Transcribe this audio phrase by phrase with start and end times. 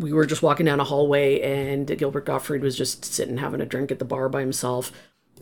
[0.00, 3.66] we were just walking down a hallway, and Gilbert Gottfried was just sitting having a
[3.66, 4.90] drink at the bar by himself.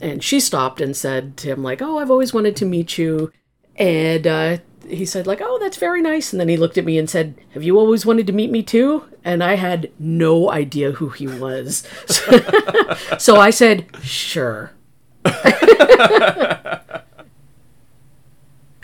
[0.00, 3.32] And she stopped and said to him, like, "Oh, I've always wanted to meet you."
[3.76, 4.58] And uh,
[4.88, 7.34] he said, like, "Oh, that's very nice." And then he looked at me and said,
[7.54, 11.26] "Have you always wanted to meet me too?" And I had no idea who he
[11.26, 11.86] was,
[13.18, 14.72] so I said, "Sure."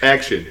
[0.02, 0.46] Action.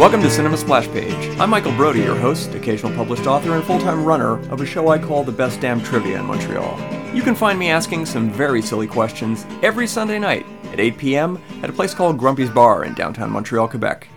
[0.00, 1.38] Welcome to Cinema Splash Page.
[1.38, 4.88] I'm Michael Brodie, your host, occasional published author, and full time runner of a show
[4.88, 7.14] I call The Best Damn Trivia in Montreal.
[7.14, 11.38] You can find me asking some very silly questions every Sunday night at 8 p.m.
[11.62, 14.08] at a place called Grumpy's Bar in downtown Montreal, Quebec.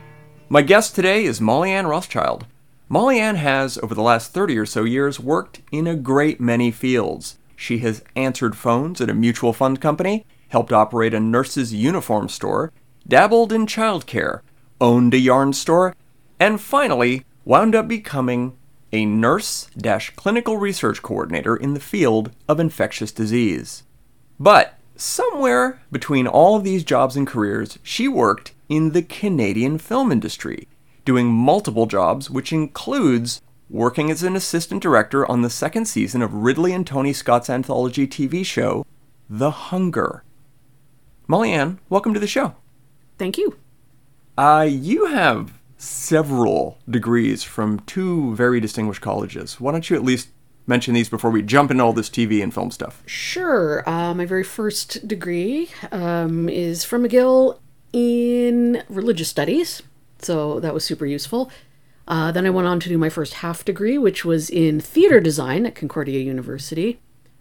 [0.48, 2.46] My guest today is Molly Ann Rothschild.
[2.88, 6.72] Molly Ann has, over the last 30 or so years, worked in a great many
[6.72, 7.40] fields.
[7.58, 12.72] She has answered phones at a mutual fund company, helped operate a nurse's uniform store,
[13.06, 14.40] dabbled in childcare,
[14.80, 15.96] owned a yarn store,
[16.40, 18.58] and finally wound up becoming
[18.92, 19.70] a nurse
[20.16, 23.84] clinical research coordinator in the field of infectious disease.
[24.40, 30.12] But somewhere between all of these jobs and careers, she worked in the Canadian film
[30.12, 30.68] industry,
[31.06, 36.34] doing multiple jobs, which includes working as an assistant director on the second season of
[36.34, 38.86] Ridley and Tony Scott's anthology TV show,
[39.30, 40.24] The Hunger.
[41.28, 42.56] Molly Ann, welcome to the show.
[43.18, 43.58] Thank you.
[44.38, 49.60] Uh, you have several degrees from two very distinguished colleges.
[49.60, 50.30] Why don't you at least
[50.66, 53.04] mention these before we jump into all this TV and film stuff?
[53.06, 53.88] Sure.
[53.88, 57.60] Uh, my very first degree um, is from McGill
[57.92, 59.84] in religious studies,
[60.20, 61.52] so that was super useful.
[62.08, 65.20] Uh, then I went on to do my first half degree, which was in theater
[65.20, 67.00] design at Concordia University.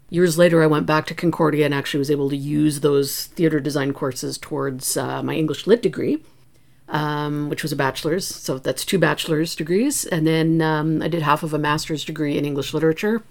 [0.09, 3.59] Years later, I went back to Concordia and actually was able to use those theater
[3.59, 6.21] design courses towards uh, my English Lit degree
[6.89, 8.27] um, which was a bachelor's.
[8.27, 10.05] So that's two bachelor's degrees.
[10.05, 13.23] And then um, I did half of a master's degree in English literature.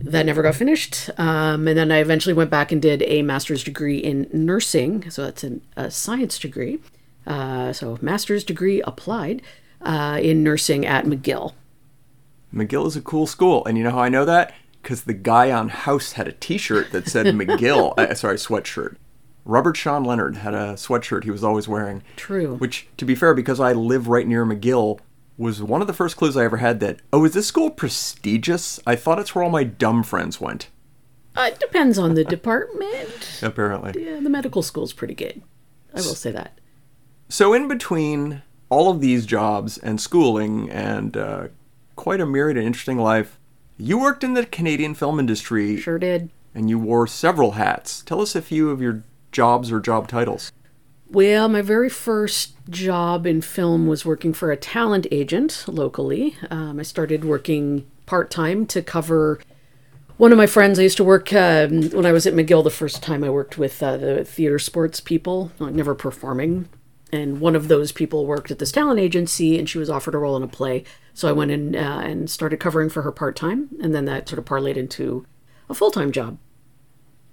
[0.00, 1.10] That never got finished.
[1.18, 5.10] Um, and then I eventually went back and did a master's degree in nursing.
[5.10, 6.78] So that's an, a science degree.
[7.26, 9.42] Uh, so master's degree applied
[9.82, 11.54] uh, in nursing at McGill.
[12.54, 13.64] McGill is a cool school.
[13.66, 14.54] And you know how I know that?
[14.82, 17.98] Because the guy on House had a t shirt that said McGill.
[17.98, 18.96] uh, sorry, sweatshirt.
[19.48, 22.02] Robert Sean Leonard had a sweatshirt he was always wearing.
[22.16, 22.56] True.
[22.56, 25.00] Which, to be fair, because I live right near McGill,
[25.38, 28.78] was one of the first clues I ever had that, oh, is this school prestigious?
[28.86, 30.68] I thought it's where all my dumb friends went.
[31.34, 33.40] Uh, it depends on the department.
[33.42, 34.04] Apparently.
[34.04, 35.40] Yeah, the medical school's pretty good.
[35.94, 36.60] I will say that.
[37.30, 41.48] So, in between all of these jobs and schooling and uh,
[41.96, 43.38] quite a myriad and interesting life,
[43.78, 45.80] you worked in the Canadian film industry.
[45.80, 46.28] Sure did.
[46.54, 48.02] And you wore several hats.
[48.02, 50.52] Tell us a few of your jobs or job titles?
[51.10, 56.36] Well, my very first job in film was working for a talent agent locally.
[56.50, 59.40] Um, I started working part time to cover
[60.18, 60.78] one of my friends.
[60.78, 63.56] I used to work um, when I was at McGill the first time I worked
[63.56, 66.68] with uh, the theater sports people, never performing.
[67.10, 70.18] And one of those people worked at this talent agency and she was offered a
[70.18, 70.84] role in a play.
[71.14, 73.68] So I went in uh, and started covering for her part time.
[73.82, 75.24] And then that sort of parlayed into
[75.70, 76.36] a full time job.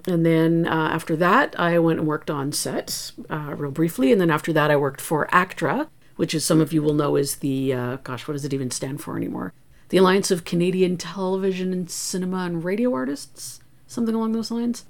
[0.08, 4.12] And then uh, after that, I went and worked on set uh, real briefly.
[4.12, 7.16] And then after that, I worked for ACTRA, which, as some of you will know,
[7.16, 9.54] is the, uh, gosh, what does it even stand for anymore?
[9.90, 14.86] The Alliance of Canadian Television and Cinema and Radio Artists, something along those lines.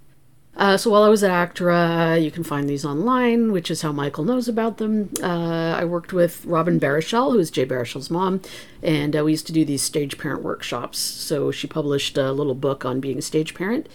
[0.57, 3.91] Uh, so while I was at ACTRA, you can find these online, which is how
[3.91, 5.09] Michael knows about them.
[5.21, 8.41] Uh, I worked with Robin Baruchel, who is Jay Baruchel's mom,
[8.81, 10.97] and uh, we used to do these stage parent workshops.
[10.97, 13.89] So she published a little book on being a stage parent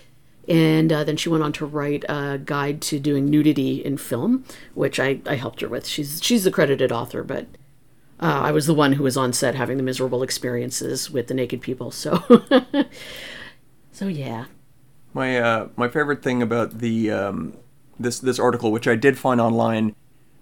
[0.49, 4.45] and uh, then she went on to write a guide to doing nudity in film,
[4.75, 5.87] which I, I helped her with.
[5.87, 7.47] She's she's the credited author, but
[8.21, 11.35] uh, I was the one who was on set having the miserable experiences with the
[11.35, 11.91] naked people.
[11.91, 12.23] So,
[13.93, 14.47] so yeah.
[15.15, 17.57] My uh, my favorite thing about the um,
[17.99, 19.95] this this article, which I did find online,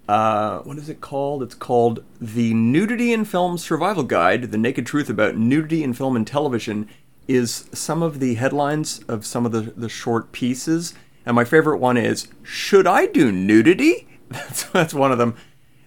[0.09, 1.43] uh, what is it called?
[1.43, 6.17] It's called "The Nudity in Film Survival Guide: The Naked Truth About Nudity in Film
[6.17, 6.89] and Television."
[7.29, 10.95] Is some of the headlines of some of the, the short pieces.
[11.25, 14.09] And my favorite one is Should I do nudity?
[14.31, 15.37] That's, that's one of them.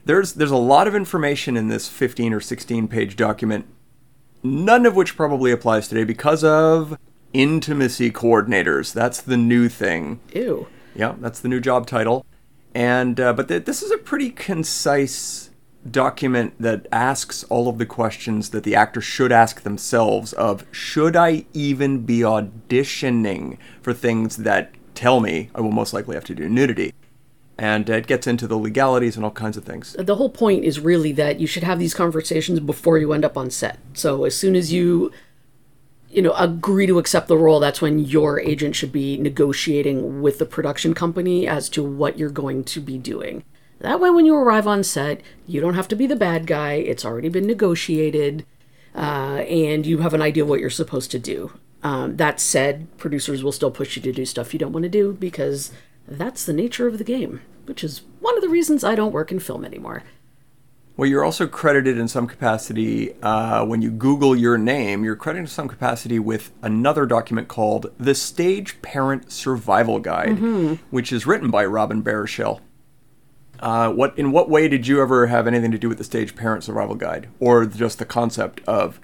[0.06, 3.68] There's, there's a lot of information in this 15 or 16 page document,
[4.42, 6.98] none of which probably applies today because of
[7.34, 8.94] intimacy coordinators.
[8.94, 10.22] That's the new thing.
[10.34, 10.66] Ew.
[10.96, 12.26] Yeah, that's the new job title.
[12.74, 15.51] And uh, but th- this is a pretty concise
[15.90, 21.16] document that asks all of the questions that the actor should ask themselves of should
[21.16, 26.36] I even be auditioning for things that tell me I will most likely have to
[26.36, 26.94] do nudity.
[27.58, 29.96] And it gets into the legalities and all kinds of things.
[30.00, 33.38] The whole point is really that you should have these conversations before you end up
[33.38, 33.78] on set.
[33.94, 35.12] So as soon as you
[36.10, 40.40] you know agree to accept the role that's when your agent should be negotiating with
[40.40, 43.44] the production company as to what you're going to be doing
[43.82, 46.74] that way when you arrive on set you don't have to be the bad guy
[46.74, 48.46] it's already been negotiated
[48.96, 51.52] uh, and you have an idea of what you're supposed to do
[51.84, 54.90] um, that said producers will still push you to do stuff you don't want to
[54.90, 55.72] do because
[56.08, 59.32] that's the nature of the game which is one of the reasons i don't work
[59.32, 60.04] in film anymore
[60.98, 65.04] well, you're also credited in some capacity uh, when you Google your name.
[65.04, 70.74] You're credited in some capacity with another document called the Stage Parent Survival Guide, mm-hmm.
[70.92, 72.60] which is written by Robin Baruchel.
[73.62, 76.36] Uh, what in what way did you ever have anything to do with the Stage
[76.36, 79.00] Parent Survival Guide, or just the concept of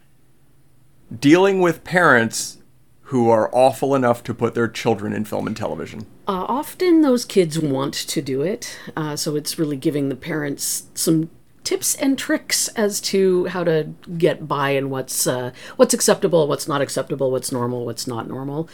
[1.19, 2.57] dealing with parents
[3.03, 6.05] who are awful enough to put their children in film and television?
[6.27, 10.87] Uh, often those kids want to do it, uh, so it's really giving the parents
[10.93, 11.29] some
[11.63, 16.67] tips and tricks as to how to get by and what's uh, what's acceptable, what's
[16.67, 18.67] not acceptable, what's normal, what's not normal.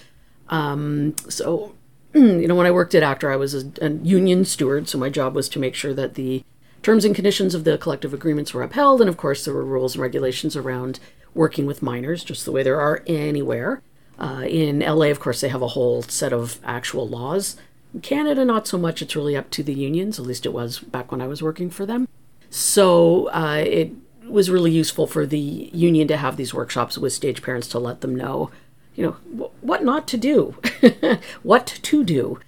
[0.50, 1.75] Um, so,
[2.42, 5.10] you know, when I worked at ACTRA, I was a, a union steward, so my
[5.10, 6.44] job was to make sure that the
[6.83, 9.95] terms and conditions of the collective agreements were upheld, and of course, there were rules
[9.95, 11.00] and regulations around
[11.33, 13.81] working with minors, just the way there are anywhere.
[14.19, 17.56] Uh, in LA, of course, they have a whole set of actual laws.
[17.94, 19.01] In Canada, not so much.
[19.01, 21.69] It's really up to the unions, at least it was back when I was working
[21.69, 22.07] for them.
[22.51, 23.92] So uh, it
[24.27, 28.01] was really useful for the union to have these workshops with stage parents to let
[28.01, 28.51] them know,
[28.95, 30.56] you know, w- what not to do,
[31.44, 32.40] what to do.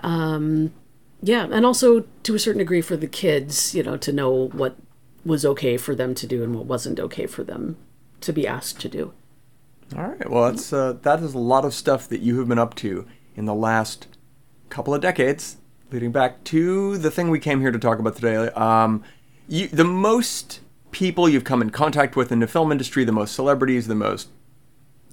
[0.00, 0.72] Um,
[1.22, 4.76] yeah, and also to a certain degree for the kids, you know, to know what
[5.24, 7.76] was okay for them to do and what wasn't okay for them
[8.20, 9.12] to be asked to do.
[9.96, 10.30] All right.
[10.30, 13.06] Well, that's uh, that is a lot of stuff that you have been up to
[13.36, 14.06] in the last
[14.68, 15.56] couple of decades,
[15.90, 18.36] leading back to the thing we came here to talk about today.
[18.50, 19.02] Um,
[19.48, 20.60] you, the most
[20.90, 24.28] people you've come in contact with in the film industry, the most celebrities, the most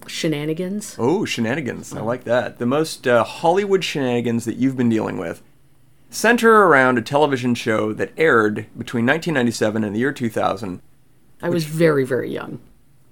[0.07, 0.95] shenanigans.
[0.99, 1.93] Oh, shenanigans!
[1.93, 2.59] I like that.
[2.59, 5.41] The most uh, Hollywood shenanigans that you've been dealing with
[6.11, 10.81] center around a television show that aired between 1997 and the year 2000.
[11.41, 12.59] I was very, very young.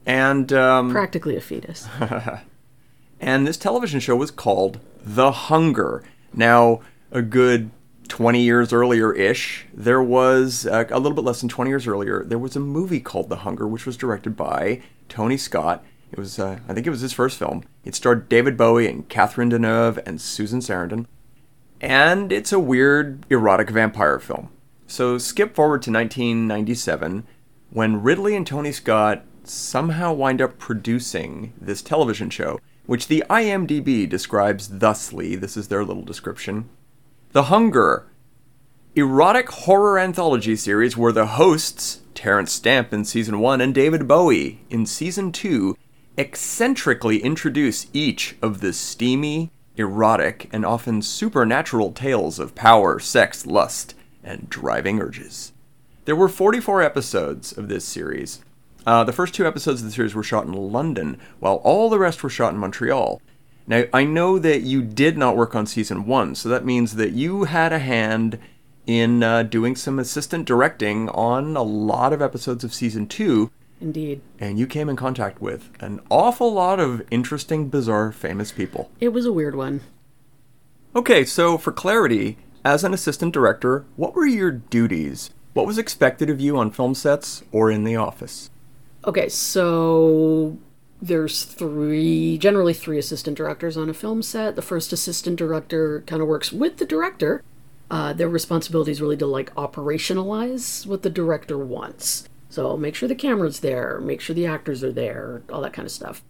[0.06, 1.88] And um, practically a fetus.
[3.20, 6.04] and this television show was called The Hunger.
[6.34, 6.82] Now,
[7.12, 7.72] a good
[8.08, 12.24] 20 years earlier ish, there was uh, a little bit less than 20 years earlier,
[12.24, 15.84] there was a movie called The Hunger, which was directed by Tony Scott.
[16.12, 17.64] It was, uh, I think it was his first film.
[17.86, 21.06] It starred David Bowie and Catherine Deneuve and Susan Sarandon.
[21.82, 24.50] And it's a weird, erotic vampire film.
[24.88, 27.26] So skip forward to 1997,
[27.70, 34.10] when Ridley and Tony Scott somehow wind up producing this television show, which the IMDb
[34.10, 35.36] describes thusly.
[35.36, 36.70] This is their little description.
[37.32, 38.08] The Hunger,
[38.96, 44.62] erotic horror anthology series where the hosts, Terence Stamp in season 1 and David Bowie
[44.70, 45.78] in season 2,
[46.20, 53.96] eccentrically introduce each of the steamy, erotic, and often supernatural tales of power, sex, lust,
[54.22, 55.54] and driving urges.
[56.04, 58.44] There were 44 episodes of this series.
[58.86, 62.00] Uh, the first two episodes of the series were shot in London, while all the
[62.00, 63.22] rest were shot in Montreal.
[63.66, 67.12] Now, I know that you did not work on season one, so that means that
[67.12, 68.40] you had a hand
[68.86, 73.52] in uh, doing some assistant directing on a lot of episodes of season two.
[73.82, 74.22] Indeed.
[74.40, 78.92] And you came in contact with an awful lot of interesting, bizarre, famous people.
[79.00, 79.82] It was a weird one.
[80.96, 85.30] Okay, so for clarity, as an assistant director, what were your duties?
[85.54, 88.50] What was expected of you on film sets or in the office?
[89.06, 90.58] Okay, so
[91.02, 94.56] there's three, generally three assistant directors on a film set.
[94.56, 97.44] The first assistant director kind of works with the director.
[97.90, 102.28] Uh, their responsibility is really to like operationalize what the director wants.
[102.50, 105.86] So make sure the camera's there, make sure the actors are there, all that kind
[105.86, 106.24] of stuff.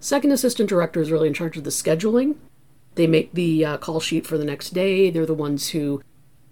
[0.00, 2.36] Second assistant director is really in charge of the scheduling.
[2.94, 5.10] They make the uh, call sheet for the next day.
[5.10, 6.02] They're the ones who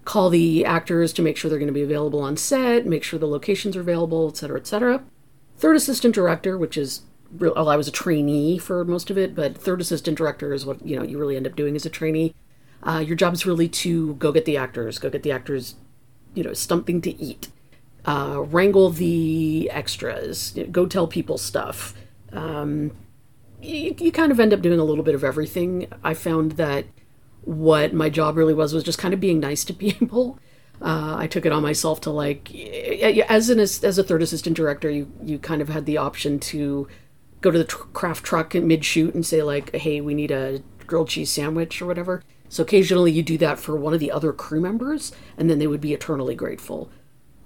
[0.04, 3.18] call the actors to make sure they're going to be available on set, make sure
[3.18, 5.02] the locations are available, et cetera, et cetera.
[5.56, 9.56] Third assistant director, which is well, I was a trainee for most of it, but
[9.56, 12.34] third assistant director is what you know you really end up doing as a trainee.
[12.82, 15.74] Uh, your job is really to go get the actors, go get the actors,
[16.34, 17.48] you know, something to eat,
[18.08, 21.92] uh, wrangle the extras, go tell people stuff.
[22.32, 22.92] Um,
[23.60, 25.88] you, you kind of end up doing a little bit of everything.
[26.02, 26.86] I found that
[27.42, 30.38] what my job really was was just kind of being nice to people.
[30.80, 34.88] Uh, I took it on myself to like, as an as a third assistant director,
[34.88, 36.88] you you kind of had the option to
[37.42, 40.62] go to the tr- craft truck mid shoot and say like, hey, we need a
[40.86, 42.22] grilled cheese sandwich or whatever.
[42.48, 45.66] So occasionally you do that for one of the other crew members, and then they
[45.66, 46.90] would be eternally grateful.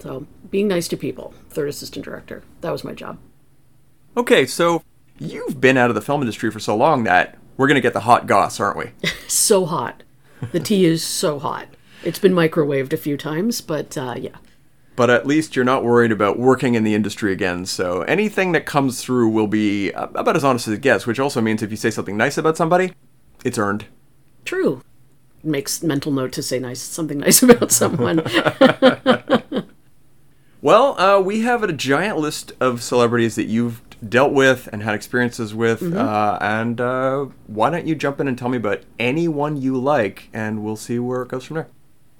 [0.02, 3.18] So being nice to people, third assistant director, that was my job.
[4.16, 4.82] Okay, so
[5.20, 8.00] you've been out of the film industry for so long that we're gonna get the
[8.00, 8.90] hot goss, aren't we?
[9.28, 10.02] so hot.
[10.50, 11.68] The tea is so hot.
[12.02, 14.38] It's been microwaved a few times, but uh, yeah.
[14.96, 18.66] But at least you're not worried about working in the industry again, so anything that
[18.66, 21.76] comes through will be about as honest as it gets, which also means if you
[21.76, 22.92] say something nice about somebody,
[23.44, 23.84] it's earned.
[24.44, 24.82] True.
[25.44, 28.20] Makes mental note to say nice something nice about someone.
[30.62, 34.94] well, uh, we have a giant list of celebrities that you've dealt with and had
[34.94, 35.80] experiences with.
[35.80, 35.98] Mm-hmm.
[35.98, 40.28] Uh, and uh, why don't you jump in and tell me about anyone you like,
[40.32, 41.68] and we'll see where it goes from there.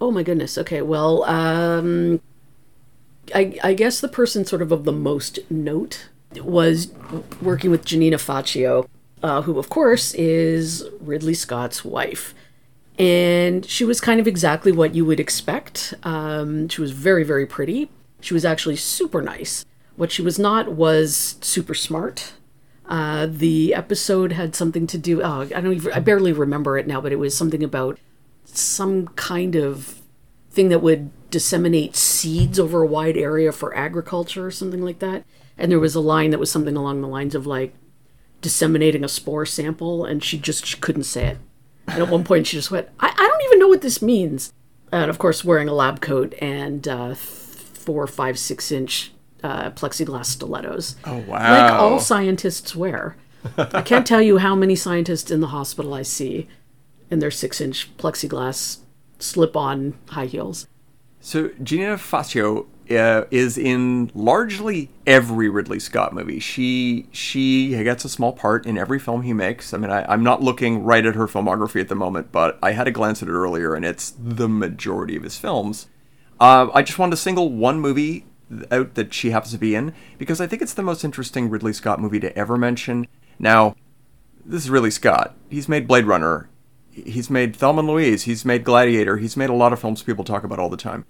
[0.01, 0.59] Oh my goodness.
[0.59, 0.83] Okay.
[0.83, 2.21] Well, um,
[3.35, 6.09] I, I guess the person sort of of the most note
[6.43, 6.93] was
[7.41, 8.89] working with Giannina Facio,
[9.23, 12.35] uh, who of course is Ridley Scott's wife.
[12.99, 15.95] And she was kind of exactly what you would expect.
[16.03, 17.89] Um, she was very, very pretty.
[18.23, 19.67] She was actually super nice.
[19.97, 22.33] What she was not was super smart.
[22.87, 25.23] Uh, the episode had something to do.
[25.23, 25.93] Oh, I don't even.
[25.93, 27.99] I barely remember it now, but it was something about
[28.45, 30.01] some kind of
[30.51, 35.25] thing that would disseminate seeds over a wide area for agriculture or something like that.
[35.59, 37.75] And there was a line that was something along the lines of like
[38.41, 41.39] disseminating a spore sample, and she just she couldn't say it.
[41.89, 44.53] And at one point, she just went, I, I don't even know what this means.
[44.93, 47.15] And of course, wearing a lab coat and uh,
[47.83, 49.13] four, five, six inch
[49.43, 50.97] uh, plexiglass stilettos.
[51.05, 51.53] Oh, wow.
[51.53, 53.17] Like all scientists wear.
[53.57, 56.49] I can't tell you how many scientists in the hospital I see
[57.11, 58.79] in their six inch plexiglass
[59.19, 60.67] slip on high heels.
[61.21, 66.41] So, Giannina Facio uh, is in largely every Ridley Scott movie.
[66.41, 69.73] She she gets a small part in every film he makes.
[69.73, 72.73] I mean, I, am not looking right at her filmography at the moment, but I
[72.73, 75.87] had a glance at it earlier, and it's the majority of his films.
[76.43, 78.27] Uh, I just wanted to single one movie
[78.71, 81.73] out that she happens to be in because I think it's the most interesting Ridley
[81.73, 83.07] Scott movie to ever mention.
[83.39, 83.77] Now,
[84.45, 85.37] this is Ridley Scott.
[85.49, 86.49] He's made Blade Runner
[86.93, 90.25] he's made Thelma and Louise, he's made Gladiator, he's made a lot of films people
[90.25, 91.05] talk about all the time.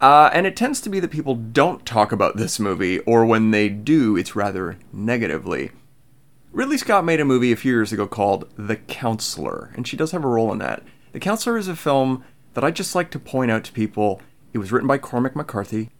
[0.00, 3.50] Uh, and it tends to be that people don't talk about this movie, or when
[3.50, 5.70] they do, it's rather negatively.
[6.52, 10.10] Ridley Scott made a movie a few years ago called The Counselor, and she does
[10.12, 10.82] have a role in that.
[11.12, 14.20] The Counselor is a film that I just like to point out to people.
[14.56, 15.90] It was written by Cormac McCarthy.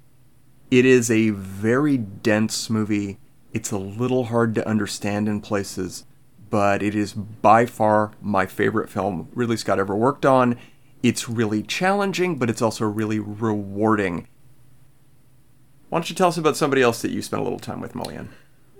[0.70, 3.18] It is a very dense movie.
[3.52, 6.04] It's a little hard to understand in places
[6.50, 10.56] but it is by far my favorite film Ridley Scott ever worked on.
[11.02, 14.26] It's really challenging, but it's also really rewarding.
[15.88, 17.94] Why don't you tell us about somebody else that you spent a little time with,
[17.94, 18.30] Molly Ann?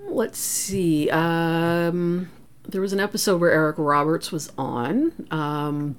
[0.09, 1.11] Let's see.
[1.11, 2.31] Um,
[2.67, 5.27] there was an episode where Eric Roberts was on.
[5.31, 5.97] Um,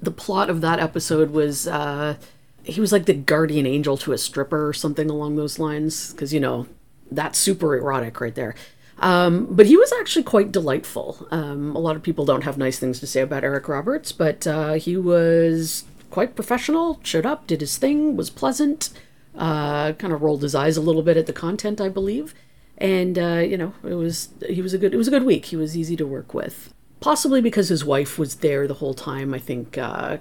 [0.00, 2.16] the plot of that episode was uh,
[2.64, 6.32] he was like the guardian angel to a stripper or something along those lines, because,
[6.32, 6.66] you know,
[7.10, 8.54] that's super erotic right there.
[8.98, 11.26] Um, but he was actually quite delightful.
[11.30, 14.46] Um, a lot of people don't have nice things to say about Eric Roberts, but
[14.46, 18.90] uh, he was quite professional, showed up, did his thing, was pleasant,
[19.36, 22.34] uh, kind of rolled his eyes a little bit at the content, I believe.
[22.78, 25.46] And uh, you know, it was he was a good it was a good week.
[25.46, 29.34] He was easy to work with, possibly because his wife was there the whole time.
[29.34, 30.18] I think uh,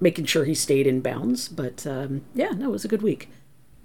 [0.00, 1.48] making sure he stayed in bounds.
[1.48, 3.28] But um, yeah, no, it was a good week.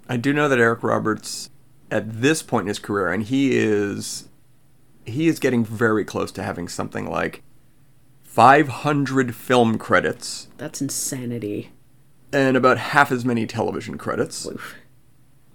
[0.08, 1.48] I do know that Eric Roberts
[1.90, 4.28] at this point in his career, and he is
[5.04, 7.42] he is getting very close to having something like
[8.22, 10.48] 500 film credits.
[10.56, 11.70] That's insanity.
[12.32, 14.46] And about half as many television credits.
[14.46, 14.76] Oof.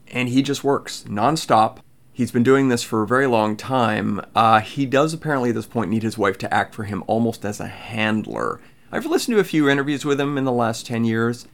[0.09, 1.79] And he just works nonstop.
[2.13, 4.21] He's been doing this for a very long time.
[4.35, 7.45] Uh, he does apparently at this point need his wife to act for him almost
[7.45, 8.59] as a handler.
[8.91, 11.47] I've listened to a few interviews with him in the last 10 years.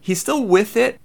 [0.00, 1.00] He's still with it,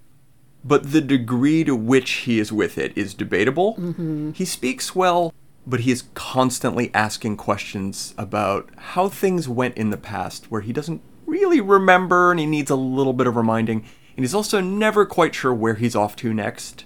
[0.64, 3.74] but the degree to which he is with it is debatable.
[3.74, 4.32] Mm-hmm.
[4.32, 5.32] He speaks well,
[5.66, 10.72] but he is constantly asking questions about how things went in the past where he
[10.72, 13.84] doesn't really remember and he needs a little bit of reminding.
[14.16, 16.84] And he's also never quite sure where he's off to next.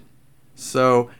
[0.54, 1.10] So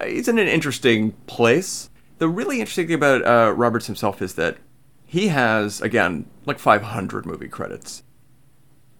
[0.00, 1.90] uh, he's in an interesting place.
[2.18, 4.56] The really interesting thing about uh, Roberts himself is that
[5.10, 8.02] he has, again, like 500 movie credits.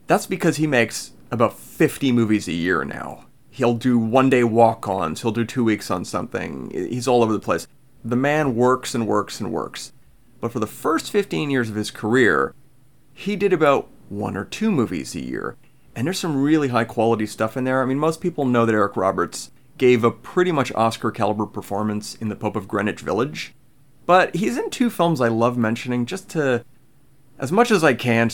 [0.07, 3.27] That's because he makes about 50 movies a year now.
[3.51, 6.71] He'll do one day walk ons, he'll do two weeks on something.
[6.73, 7.67] He's all over the place.
[8.03, 9.93] The man works and works and works.
[10.41, 12.55] But for the first 15 years of his career,
[13.13, 15.57] he did about one or two movies a year.
[15.95, 17.83] and there's some really high quality stuff in there.
[17.83, 22.15] I mean, most people know that Eric Roberts gave a pretty much Oscar caliber performance
[22.15, 23.53] in The Pope of Greenwich Village,
[24.09, 26.65] but he's in two films I love mentioning just to,
[27.39, 28.31] as much as I can,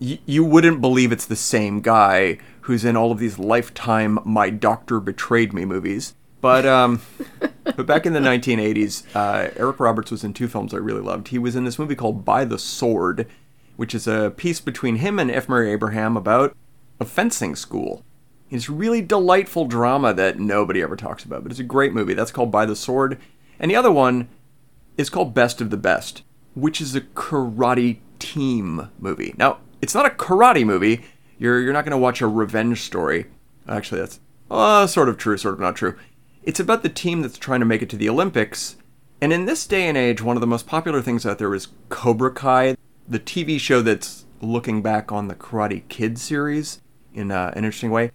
[0.00, 4.48] y- you wouldn't believe it's the same guy who's in all of these Lifetime My
[4.48, 6.14] Doctor Betrayed Me movies.
[6.40, 7.02] But um,
[7.64, 11.28] but back in the 1980s, uh, Eric Roberts was in two films I really loved.
[11.28, 13.28] He was in this movie called By the Sword,
[13.76, 15.50] which is a piece between him and F.
[15.50, 16.56] Murray Abraham about
[16.98, 18.02] a fencing school.
[18.48, 22.14] It's really delightful drama that nobody ever talks about, but it's a great movie.
[22.14, 23.18] That's called By the Sword.
[23.60, 24.28] And the other one
[25.02, 26.22] is called Best of the Best,
[26.54, 29.34] which is a karate team movie.
[29.36, 31.04] Now, it's not a karate movie.
[31.38, 33.26] You're, you're not going to watch a revenge story.
[33.68, 35.96] Actually, that's uh, sort of true, sort of not true.
[36.44, 38.76] It's about the team that's trying to make it to the Olympics.
[39.20, 41.68] And in this day and age, one of the most popular things out there is
[41.88, 42.76] Cobra Kai,
[43.08, 46.80] the TV show that's looking back on the Karate Kid series
[47.14, 48.10] in uh, an interesting way.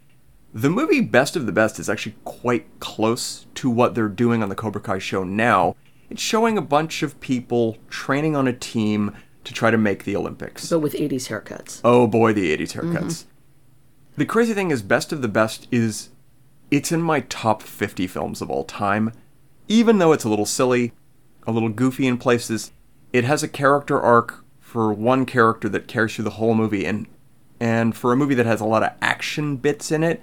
[0.54, 4.50] The movie Best of the Best is actually quite close to what they're doing on
[4.50, 5.76] the Cobra Kai show now.
[6.10, 10.16] It's showing a bunch of people training on a team to try to make the
[10.16, 10.70] Olympics.
[10.70, 11.82] But with 80s haircuts.
[11.84, 13.26] Oh boy, the 80s haircuts.
[14.16, 16.10] The crazy thing is, Best of the Best is.
[16.70, 19.14] It's in my top 50 films of all time.
[19.70, 20.92] Even though it's a little silly,
[21.46, 22.72] a little goofy in places,
[23.14, 27.08] it has a character arc for one character that carries through the whole movie, and
[27.60, 30.22] and for a movie that has a lot of action bits in it,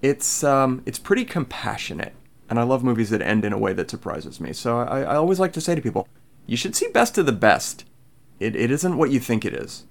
[0.00, 2.14] it's um, it's pretty compassionate.
[2.50, 4.52] And I love movies that end in a way that surprises me.
[4.52, 6.06] So I, I always like to say to people,
[6.46, 7.84] you should see Best of the Best.
[8.38, 9.84] It, it isn't what you think it is.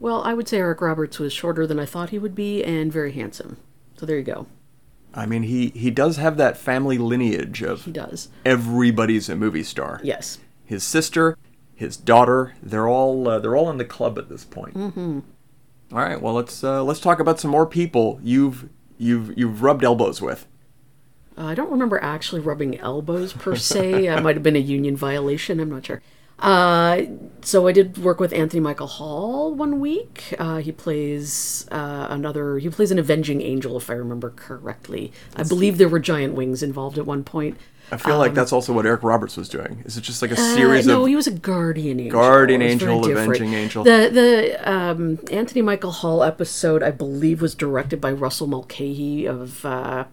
[0.00, 2.92] Well, I would say Eric Roberts was shorter than I thought he would be and
[2.92, 3.58] very handsome.
[3.96, 4.46] So there you go.
[5.14, 8.28] I mean, he, he does have that family lineage of He does.
[8.44, 10.00] everybody's a movie star.
[10.02, 10.38] Yes.
[10.64, 11.36] His sister,
[11.74, 14.74] his daughter, they're all uh, they're all in the club at this point.
[14.74, 15.20] Mm-hmm.
[15.92, 19.82] All right, well let's uh, let's talk about some more people you've you've you've rubbed
[19.84, 20.46] elbows with.
[21.40, 24.06] Uh, I don't remember actually rubbing elbows per se.
[24.10, 25.58] It might have been a union violation.
[25.58, 26.02] I'm not sure.
[26.38, 27.02] Uh,
[27.42, 30.34] so I did work with Anthony Michael Hall one week.
[30.38, 32.58] Uh, he plays uh, another.
[32.58, 35.12] He plays an avenging angel, if I remember correctly.
[35.36, 37.56] I believe there were giant wings involved at one point.
[37.92, 39.82] I feel like that's also what Eric Roberts was doing.
[39.84, 42.20] Is it just like a series Uh, no, of he was a guardian angel.
[42.20, 43.84] Guardian It was very angel, avenging angel.
[43.84, 49.64] The the um, Anthony Michael Hall episode, I believe, was directed by Russell Mulcahy of
[49.64, 50.04] uh,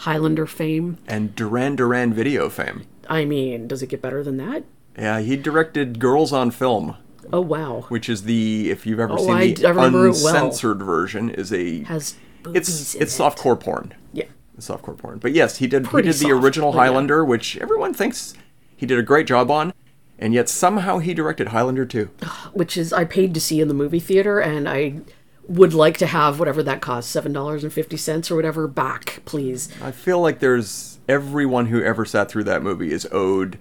[0.00, 0.98] Highlander fame.
[1.06, 2.84] and Duran Duran video fame?
[3.08, 4.64] I mean, does it get better than that?
[4.96, 6.96] Yeah, he directed Girls on Film,
[7.32, 10.06] Oh wow, which is the if you've ever Oh, seen I- the I it well.
[10.06, 12.16] uncensored version, is a has
[12.54, 13.22] it's it's it.
[13.22, 13.94] softcore porn.
[14.12, 14.24] Yeah,
[14.56, 15.18] It's softcore porn.
[15.18, 16.84] But yes, he did Pretty he did the original but yeah.
[16.86, 18.34] Highlander, which everyone thinks
[18.76, 19.72] he did a great job on,
[20.18, 22.08] and yet somehow he directed Highlander too.
[22.52, 24.94] which is I paid to see in the movie theater, and I
[25.50, 29.20] would like to have whatever that cost seven dollars and fifty cents or whatever back,
[29.24, 29.68] please.
[29.82, 33.58] I feel like there's everyone who ever sat through that movie is owed.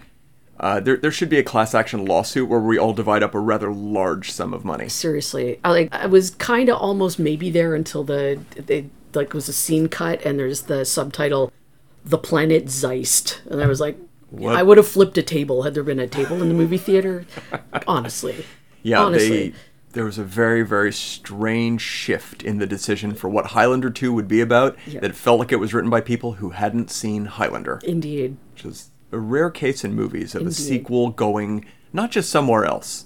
[0.59, 3.39] Uh, there, there should be a class action lawsuit where we all divide up a
[3.39, 4.87] rather large sum of money.
[4.89, 9.49] Seriously, I like I was kind of almost maybe there until the they like was
[9.49, 11.51] a scene cut and there's the subtitle,
[12.05, 13.97] "The Planet Zeist," and I was like.
[14.31, 14.55] What?
[14.55, 17.25] I would have flipped a table had there been a table in the movie theater.
[17.87, 18.45] Honestly,
[18.83, 19.49] Yeah, Honestly.
[19.49, 19.55] they
[19.93, 24.27] there was a very very strange shift in the decision for what Highlander 2 would
[24.27, 28.37] be about that felt like it was written by people who hadn't seen Highlander, indeed.
[28.53, 33.05] which is a rare case in movies of a sequel going not just somewhere else,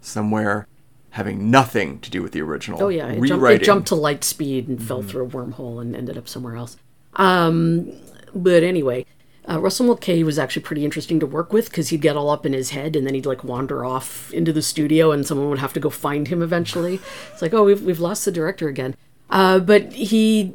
[0.00, 0.66] somewhere
[1.10, 2.82] having nothing to do with the original.
[2.82, 5.94] Oh yeah, it jumped, it jumped to light speed and fell through a wormhole and
[5.94, 6.76] ended up somewhere else.
[7.16, 7.92] Um,
[8.34, 9.04] but anyway,
[9.48, 12.46] uh, Russell Mulcahy was actually pretty interesting to work with because he'd get all up
[12.46, 15.58] in his head and then he'd like wander off into the studio and someone would
[15.58, 17.00] have to go find him eventually.
[17.32, 18.94] It's like, oh, we've we've lost the director again.
[19.30, 20.54] Uh, but he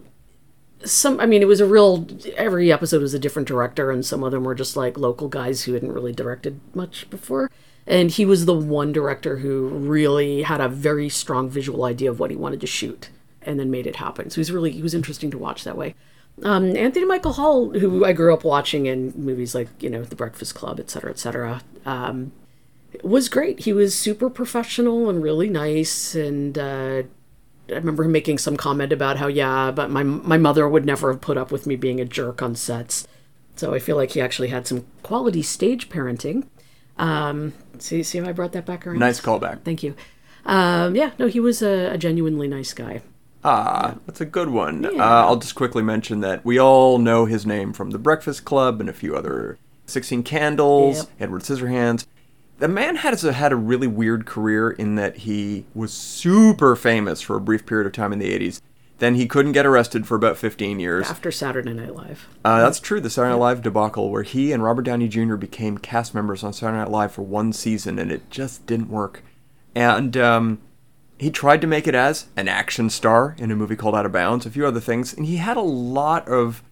[0.84, 4.24] some i mean it was a real every episode was a different director and some
[4.24, 7.50] of them were just like local guys who hadn't really directed much before
[7.88, 12.20] and he was the one director who really had a very strong visual idea of
[12.20, 13.10] what he wanted to shoot
[13.42, 15.78] and then made it happen so he was really he was interesting to watch that
[15.78, 15.96] way
[16.44, 20.16] um, anthony michael hall who i grew up watching in movies like you know the
[20.16, 22.32] breakfast club et cetera et cetera um,
[23.04, 27.04] was great he was super professional and really nice and uh,
[27.70, 31.12] I remember him making some comment about how yeah, but my my mother would never
[31.12, 33.08] have put up with me being a jerk on sets.
[33.56, 36.48] So I feel like he actually had some quality stage parenting.
[36.98, 39.00] Um, see, see how I brought that back around?
[39.00, 39.64] Nice callback.
[39.64, 39.96] Thank you.
[40.46, 43.02] Um, yeah, no, he was a, a genuinely nice guy.
[43.44, 44.86] Ah, that's a good one.
[44.86, 48.80] Uh, I'll just quickly mention that we all know his name from The Breakfast Club
[48.82, 51.08] and a few other 16 Candles, Yep.
[51.20, 52.06] Edward Scissorhands.
[52.60, 57.22] the man has a, had a really weird career in that he was super famous
[57.22, 58.60] for a brief period of time in the 80s.
[59.00, 61.08] Then he couldn't get arrested for about 15 years.
[61.08, 62.28] After Saturday Night Live.
[62.44, 65.36] Uh, that's true, the Saturday Night Live debacle, where he and Robert Downey Jr.
[65.36, 69.22] became cast members on Saturday Night Live for one season, and it just didn't work.
[69.76, 70.58] And um,
[71.20, 74.12] he tried to make it as an action star in a movie called Out of
[74.12, 76.64] Bounds, a few other things, and he had a lot of.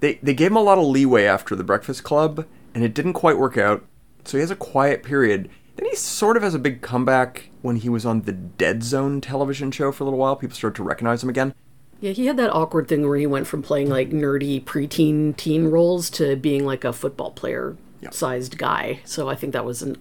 [0.00, 3.14] They, they gave him a lot of leeway after The Breakfast Club, and it didn't
[3.14, 3.84] quite work out.
[4.24, 5.50] So he has a quiet period.
[5.76, 9.20] Then he sort of has a big comeback when he was on the Dead Zone
[9.20, 10.36] television show for a little while.
[10.36, 11.54] People started to recognize him again.
[12.00, 15.66] Yeah, he had that awkward thing where he went from playing like nerdy preteen teen
[15.66, 17.76] roles to being like a football player
[18.10, 19.00] sized guy.
[19.04, 19.96] So I think that was an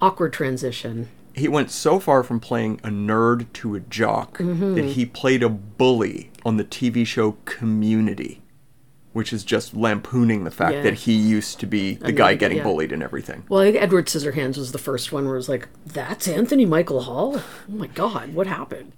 [0.00, 1.08] awkward transition.
[1.34, 4.74] He went so far from playing a nerd to a jock mm-hmm.
[4.74, 8.42] that he played a bully on the TV show Community,
[9.12, 10.82] which is just lampooning the fact Yeah.
[10.82, 12.64] that he used to be the guy nerd, getting yeah.
[12.64, 13.44] bullied and everything.
[13.48, 16.66] Well, I think Edward Scissorhands was the first one where it was like, that's Anthony
[16.66, 17.36] Michael Hall?
[17.36, 18.92] Oh my god, what happened?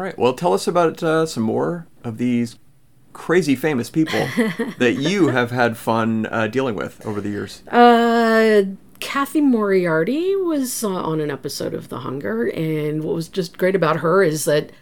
[0.00, 0.18] Right.
[0.18, 2.56] Well, tell us about uh, some more of these
[3.12, 4.20] crazy famous people
[4.78, 7.66] that you have had fun uh, dealing with over the years.
[7.68, 8.62] Uh,
[8.98, 13.76] Cathy Moriarty was uh, on an episode of The Hunger, and what was just great
[13.76, 14.72] about her is that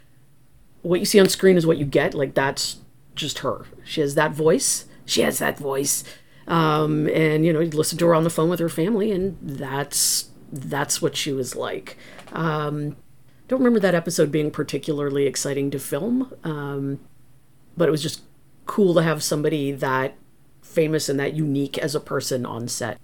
[0.82, 2.14] what you see on screen is what you get.
[2.14, 2.76] Like, that's
[3.16, 3.66] just her.
[3.84, 4.84] She has that voice.
[5.04, 6.04] She has that voice.
[6.46, 9.36] Um, and, you know, you listen to her on the phone with her family, and
[9.42, 11.98] that's that's what she was like.
[12.32, 12.96] Um,
[13.48, 17.00] don't remember that episode being particularly exciting to film, um,
[17.76, 18.22] but it was just
[18.66, 20.14] cool to have somebody that
[20.62, 22.98] famous and that unique as a person on set.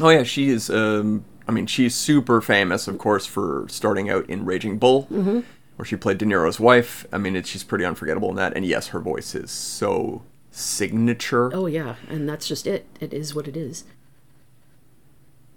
[0.00, 0.68] Oh yeah, she is.
[0.68, 5.40] Um, I mean, she's super famous, of course, for starting out in Raging Bull, Mm-hmm.
[5.76, 7.06] where she played De Niro's wife.
[7.12, 8.56] I mean, it's, she's pretty unforgettable in that.
[8.56, 11.54] And yes, her voice is so signature.
[11.54, 12.86] Oh yeah, and that's just it.
[13.00, 13.84] It is what it is.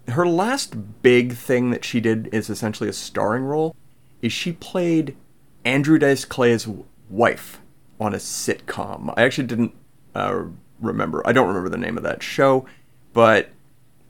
[0.09, 3.75] Her last big thing that she did is essentially a starring role.
[4.25, 5.15] Is she played
[5.65, 6.67] Andrew Dice Clay's
[7.11, 7.61] wife
[7.99, 9.13] on a sitcom?
[9.15, 9.75] I actually didn't
[10.15, 10.45] uh,
[10.81, 11.21] remember.
[11.27, 12.65] I don't remember the name of that show,
[13.13, 13.51] but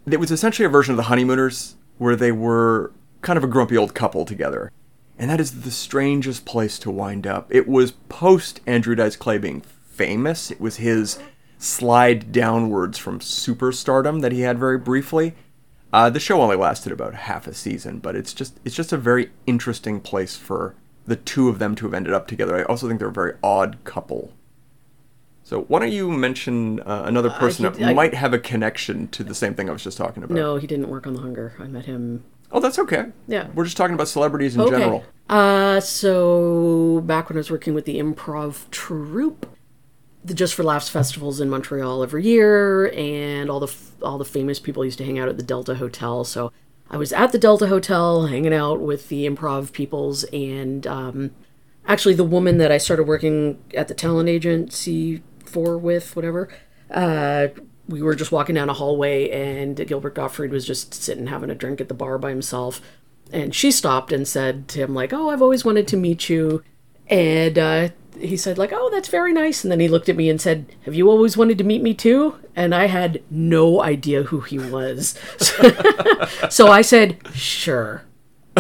[0.10, 3.76] it was essentially a version of the Honeymooners where they were kind of a grumpy
[3.76, 4.72] old couple together.
[5.20, 7.54] And that is the strangest place to wind up.
[7.54, 10.50] It was post Andrew Dice Clay being famous.
[10.50, 11.20] It was his
[11.58, 15.36] slide downwards from superstardom that he had very briefly.
[15.96, 18.98] Uh, the show only lasted about half a season, but it's just it's just a
[18.98, 20.76] very interesting place for
[21.08, 22.58] the two of them to have ended up together.
[22.58, 24.34] I also think they're a very odd couple.
[25.44, 29.08] So why don't you mention uh, another person he- that I- might have a connection
[29.10, 30.36] to the same thing I was just talking about?
[30.36, 31.54] No, he didn't work on The Hunger.
[31.60, 32.26] I met him.
[32.52, 33.06] Oh, that's okay.
[33.30, 33.48] Yeah.
[33.56, 35.06] We're just talking about celebrities in general.
[35.30, 39.46] Uh, so back when I was working with the improv troupe,
[40.26, 44.60] the Just for Laughs festivals in Montreal every year, and all the all the famous
[44.60, 46.24] people used to hang out at the Delta Hotel.
[46.24, 46.52] So
[46.90, 51.32] I was at the Delta Hotel hanging out with the improv peoples, and um,
[51.88, 56.50] actually the woman that I started working at the talent agency for with whatever.
[56.90, 57.48] Uh,
[57.88, 61.56] we were just walking down a hallway, and Gilbert Gottfried was just sitting having a
[61.56, 62.82] drink at the bar by himself.
[63.32, 66.64] And she stopped and said to him, like, "Oh, I've always wanted to meet you."
[67.08, 70.30] And uh, he said, like, "Oh, that's very nice." And then he looked at me
[70.30, 74.24] and said, "Have you always wanted to meet me too?" And I had no idea
[74.24, 75.18] who he was,
[76.50, 78.04] so I said, "Sure."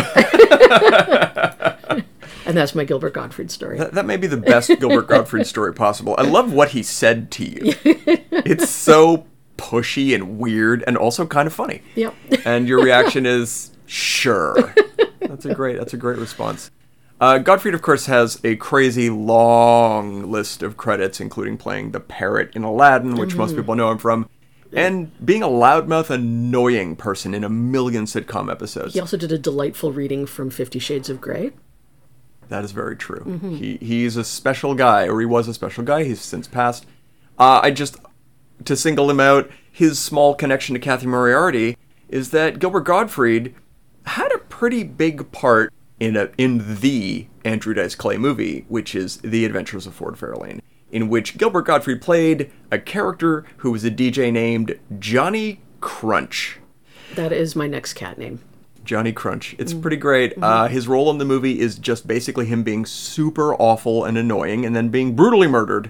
[2.45, 3.77] and that's my Gilbert Gottfried story.
[3.77, 6.15] That, that may be the best Gilbert Gottfried story possible.
[6.17, 7.73] I love what he said to you.
[8.47, 9.25] It's so
[9.57, 11.81] pushy and weird and also kind of funny.
[11.95, 12.13] Yep.
[12.45, 14.75] And your reaction is sure.
[15.19, 16.69] That's a great that's a great response.
[17.19, 22.53] Uh, Gottfried, of course, has a crazy long list of credits, including playing the parrot
[22.55, 24.29] in Aladdin, which most people know him from,
[24.73, 28.93] and being a loudmouth, annoying person in a million sitcom episodes.
[28.93, 31.51] He also did a delightful reading from Fifty Shades of Grey.
[32.49, 33.39] That is very true.
[33.57, 36.03] He he's a special guy, or he was a special guy.
[36.03, 36.85] He's since passed.
[37.39, 37.97] Uh, I just
[38.65, 39.49] to single him out.
[39.71, 43.55] His small connection to Cathy Moriarty is that Gilbert Gottfried
[44.05, 49.17] had a pretty big part in a in the Andrew Dice Clay movie, which is
[49.17, 53.91] The Adventures of Ford Fairlane, in which Gilbert Gottfried played a character who was a
[53.91, 56.59] DJ named Johnny Crunch.
[57.15, 58.41] That is my next cat name.
[58.83, 59.55] Johnny Crunch.
[59.57, 60.33] It's pretty great.
[60.41, 64.65] Uh, his role in the movie is just basically him being super awful and annoying
[64.65, 65.89] and then being brutally murdered.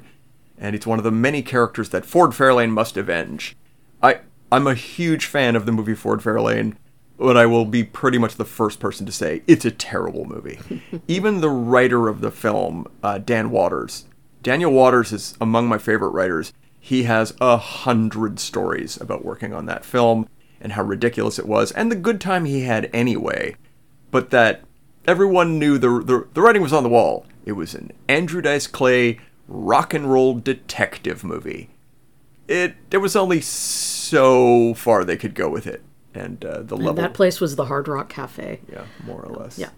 [0.58, 3.58] And it's one of the many characters that Ford Fairlane must avenge.
[4.02, 6.78] I, I'm a huge fan of the movie Ford Fairlane.
[7.18, 10.60] But I will be pretty much the first person to say it's a terrible movie.
[11.08, 14.06] Even the writer of the film, uh, Dan Waters,
[14.44, 16.54] Daniel Waters is among my favorite writers.
[16.80, 20.28] He has a hundred stories about working on that film
[20.62, 23.56] and how ridiculous it was, and the good time he had anyway.
[24.12, 24.62] But that
[25.08, 27.26] everyone knew the the, the writing was on the wall.
[27.46, 31.70] It was an Andrew Dice Clay rock and roll detective movie.
[32.48, 35.82] It there was only so far they could go with it,
[36.16, 36.94] and uh, the And level.
[36.96, 38.60] that place was the Hard Rock Cafe.
[38.72, 39.58] yeah, more or less.
[39.58, 39.70] Yeah.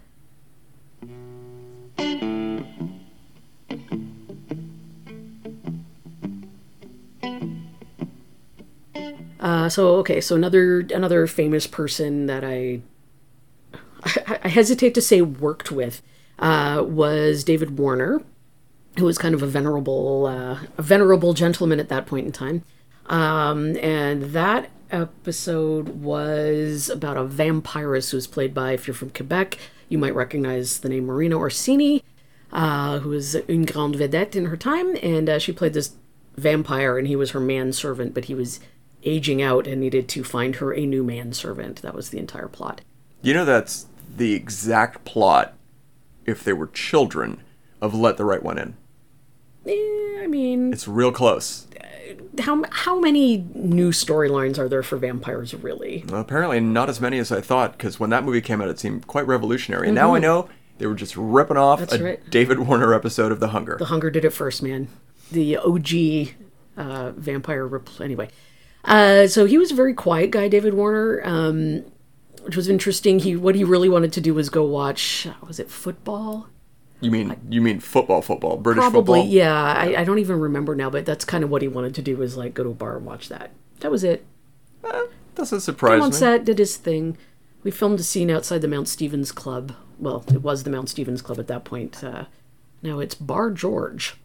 [9.40, 12.82] Uh, so okay, so another another famous person that I
[14.04, 16.02] I, I hesitate to say worked with
[16.40, 18.22] uh, was David Warner,
[18.98, 22.64] who was kind of a venerable uh, a venerable gentleman at that point in time.
[23.06, 29.10] Um, and that episode was about a vampirist who was played by, if you're from
[29.10, 29.58] Quebec,
[29.90, 32.04] you might recognize the name Marina Orsini,
[32.52, 35.92] uh, who was une grande vedette in her time, and uh, she played this
[36.36, 38.60] vampire, and he was her manservant, but he was
[39.04, 41.82] aging out and needed to find her a new manservant.
[41.82, 42.82] That was the entire plot.
[43.22, 45.54] You know that's the exact plot,
[46.26, 47.42] if they were children,
[47.82, 48.76] of Let the Right One In.
[49.66, 51.67] Eh, I mean, It's real close.
[52.40, 56.04] How how many new storylines are there for vampires really?
[56.08, 58.80] Well, apparently not as many as I thought, because when that movie came out, it
[58.80, 59.88] seemed quite revolutionary.
[59.88, 61.90] And now I know they were just ripping off Mm-hmm.
[61.90, 62.30] That's a right.
[62.30, 63.78] David Warner episode of The Hunger.
[63.78, 64.88] The Hunger did it first, man.
[65.32, 66.36] The OG
[66.78, 67.70] uh, vampire.
[68.02, 68.30] Anyway,
[68.86, 71.84] uh, so he was a very quiet guy, David Warner, um,
[72.44, 73.20] which was interesting.
[73.20, 75.28] He what he really wanted to do was go watch.
[75.46, 76.48] Was it football?
[77.00, 79.34] You mean you mean football, football, British Probably, football?
[79.34, 79.54] yeah.
[79.54, 82.18] I, I don't even remember now, but that's kind of what he wanted to do
[82.18, 83.52] was like go to a bar and watch that.
[83.82, 84.26] That was it.
[85.36, 86.16] Doesn't Came surprise on me.
[86.16, 87.18] set, did his thing.
[87.64, 89.76] We filmed a scene outside the Mount Stevens Club.
[90.00, 92.04] Well, it was the Mount Stevens Club at that point.
[92.04, 92.26] Uh,
[92.82, 94.16] now it's Bar George.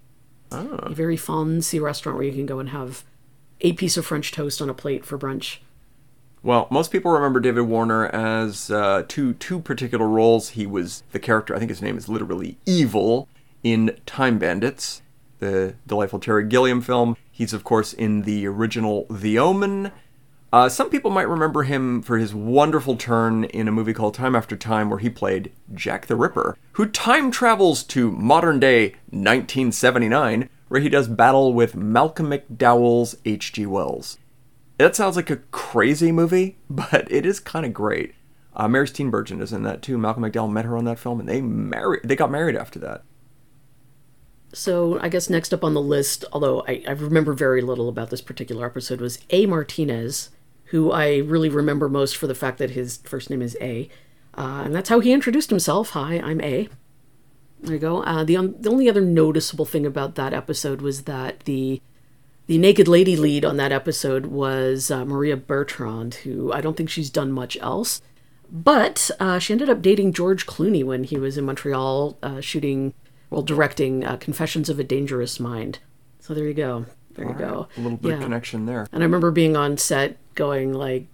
[0.51, 0.65] Ah.
[0.83, 3.05] A very fancy restaurant where you can go and have
[3.61, 5.59] a piece of French toast on a plate for brunch.
[6.45, 10.51] Well, most people remember David Warner as uh, two two particular roles.
[10.51, 11.55] He was the character.
[11.55, 13.29] I think his name is literally Evil
[13.63, 15.03] in Time Bandits,
[15.39, 17.17] the delightful Terry Gilliam film.
[17.31, 19.93] He's of course in the original The Omen.
[20.53, 24.37] Uh, some people might remember him for his wonderful turn in a movie called Time
[24.37, 30.51] After Time, where he played Jack the Ripper, who time travels to modern day 1979,
[30.69, 33.65] where he does battle with Malcolm McDowell's H.G.
[33.65, 34.19] Wells.
[34.83, 38.15] That sounds like a crazy movie, but it is kind of great.
[38.55, 39.97] Uh, Mary Steenburgen is in that too.
[39.97, 42.01] Malcolm McDowell met her on that film, and they married.
[42.05, 43.03] They got married after that.
[44.53, 48.11] So I guess next up on the list, although I, I remember very little about
[48.11, 49.47] this particular episode, was A.
[49.47, 50.31] Martinez,
[50.65, 53.89] who I really remember most for the fact that his first name is A.
[54.37, 55.91] Uh, and that's how he introduced himself.
[55.91, 56.69] Hi, I'm A.
[57.61, 58.03] There you go.
[58.03, 61.81] Uh, the, the only other noticeable thing about that episode was that the
[62.47, 66.91] the naked lady lead on that episode was uh, Maria Bertrand, who I don't think
[66.91, 68.03] she's done much else.
[68.51, 72.93] But uh, she ended up dating George Clooney when he was in Montreal uh, shooting,
[73.31, 75.79] well, directing uh, Confessions of a Dangerous Mind.
[76.21, 76.85] So there you go.
[77.15, 77.69] There you go.
[77.77, 78.15] A little bit Yeah.
[78.17, 78.87] of connection there.
[78.93, 81.07] And I remember being on set going like,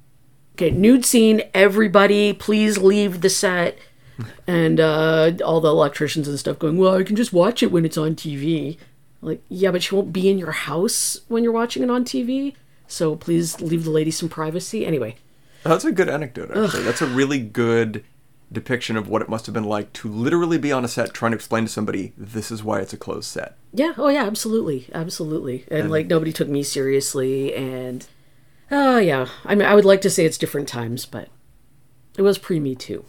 [0.54, 3.78] okay, nude scene, everybody please leave the set.
[4.48, 7.84] and uh, all the electricians and stuff going, well, I can just watch it when
[7.84, 8.78] it's on TV.
[9.20, 12.54] Like, yeah, but she won't be in your house when you're watching it on TV.
[12.86, 14.86] So please leave the lady some privacy.
[14.86, 15.16] Anyway,
[15.64, 16.84] That's a good anecdote, actually.
[16.84, 18.04] That's a really good
[18.50, 21.32] depiction of what it must have been like to literally be on a set trying
[21.32, 23.58] to explain to somebody this is why it's a closed set.
[23.74, 25.66] yeah, oh yeah, absolutely, absolutely.
[25.70, 28.06] And, like nobody took me seriously, and
[28.70, 31.28] oh yeah, I mean, I would like to say it's different times, but
[32.16, 33.04] it was pre Me Too.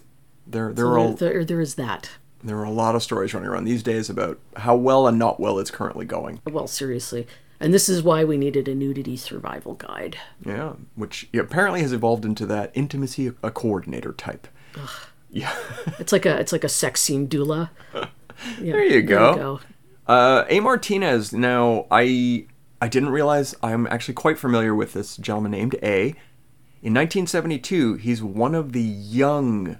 [0.45, 2.09] There, there are There, a, there, there is that.
[2.43, 5.39] There are a lot of stories running around these days about how well and not
[5.39, 6.41] well it's currently going.
[6.49, 7.27] Well, seriously.
[7.59, 10.17] And this is why we needed a nudity survival guide.
[10.45, 14.47] Yeah, which apparently has evolved into that intimacy a coordinator type.
[14.75, 14.89] Ugh.
[15.29, 15.55] Yeah.
[15.99, 17.69] It's like a it's like a sex scene doula.
[18.61, 19.59] Yeah, There you go.
[20.07, 20.61] Uh, A.
[20.61, 21.33] Martinez.
[21.33, 22.45] Now, I
[22.79, 26.15] I didn't realize I'm actually quite familiar with this gentleman named A.
[26.81, 29.77] In 1972, he's one of the young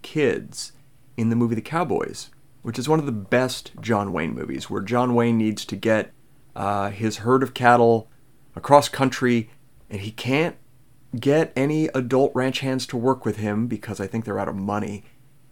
[0.00, 0.72] kids
[1.18, 2.30] in the movie The Cowboys,
[2.62, 6.12] which is one of the best John Wayne movies, where John Wayne needs to get
[6.56, 8.08] uh, his herd of cattle
[8.54, 9.50] across country,
[9.90, 10.56] and he can't
[11.18, 14.56] get any adult ranch hands to work with him because I think they're out of
[14.56, 15.04] money.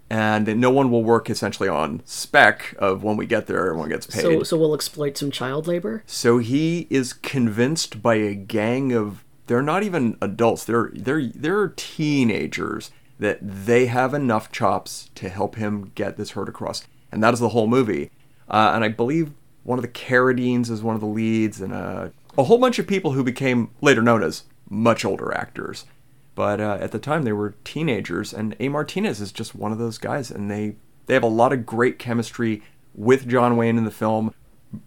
[0.08, 4.06] And no one will work essentially on spec of when we get there, everyone gets
[4.06, 4.20] paid.
[4.20, 6.04] So so we'll exploit some child labor.
[6.06, 10.64] So he is convinced by a gang of they're not even adults.
[10.64, 16.48] They're they're they're teenagers that they have enough chops to help him get this herd
[16.48, 18.10] across, and that is the whole movie.
[18.48, 22.08] Uh, and I believe one of the Carradines is one of the leads, and uh,
[22.38, 25.86] a whole bunch of people who became later known as much older actors.
[26.34, 28.68] But uh, at the time, they were teenagers, and A.
[28.68, 30.76] Martinez is just one of those guys, and they
[31.06, 32.62] they have a lot of great chemistry
[32.94, 34.34] with John Wayne in the film.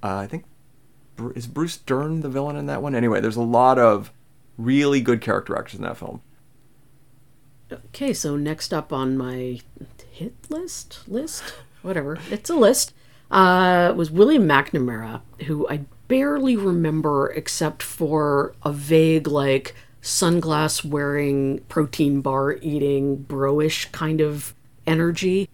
[0.04, 0.46] Uh, I think
[1.36, 2.96] is Bruce Dern the villain in that one.
[2.96, 4.12] Anyway, there's a lot of
[4.58, 6.22] really good character actors in that film.
[7.72, 9.60] Okay, so next up on my
[10.12, 11.44] hit list, list,
[11.82, 12.94] whatever, it's a list,
[13.30, 21.60] uh, was William McNamara, who I barely remember except for a vague, like, sunglass wearing,
[21.70, 24.56] protein bar eating, broish kind of
[24.88, 25.48] energy.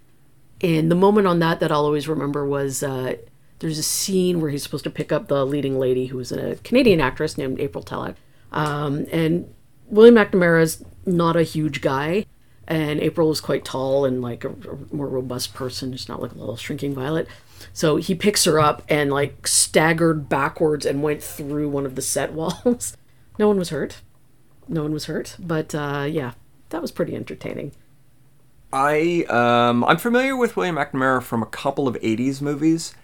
[0.61, 3.15] And the moment on that that I'll always remember was uh,
[3.59, 6.55] there's a scene where he's supposed to pick up the leading lady who was a
[6.63, 8.15] Canadian actress named April Telek.
[8.53, 9.53] Um, and
[9.87, 12.25] William McNamara is not a huge guy,
[12.67, 16.33] and April is quite tall and like a, a more robust person, just not like
[16.33, 17.27] a little shrinking violet.
[17.73, 22.01] So he picks her up and like staggered backwards and went through one of the
[22.01, 22.97] set walls.
[23.39, 24.01] no one was hurt.
[24.67, 26.33] No one was hurt, but uh, yeah,
[26.69, 27.71] that was pretty entertaining.
[28.73, 32.95] I um, I'm familiar with William McNamara from a couple of '80s movies.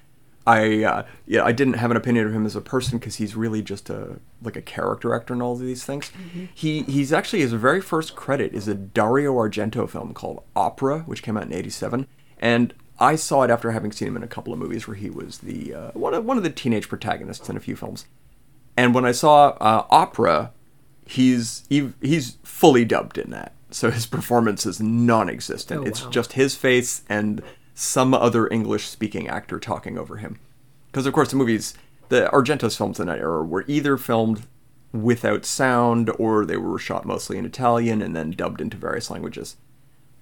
[0.47, 3.35] I uh, yeah I didn't have an opinion of him as a person because he's
[3.35, 6.09] really just a like a character actor in all of these things.
[6.09, 6.45] Mm-hmm.
[6.53, 11.21] He he's actually his very first credit is a Dario Argento film called Opera, which
[11.21, 12.07] came out in '87,
[12.39, 15.09] and I saw it after having seen him in a couple of movies where he
[15.09, 18.05] was the uh, one of one of the teenage protagonists in a few films.
[18.77, 20.51] And when I saw uh, Opera,
[21.05, 25.81] he's he, he's fully dubbed in that, so his performance is non-existent.
[25.81, 27.41] Oh, it's just his face and
[27.81, 30.39] some other English speaking actor talking over him.
[30.87, 31.73] Because, of course, the movies,
[32.09, 34.45] the Argento's films in that era were either filmed
[34.93, 39.57] without sound or they were shot mostly in Italian and then dubbed into various languages.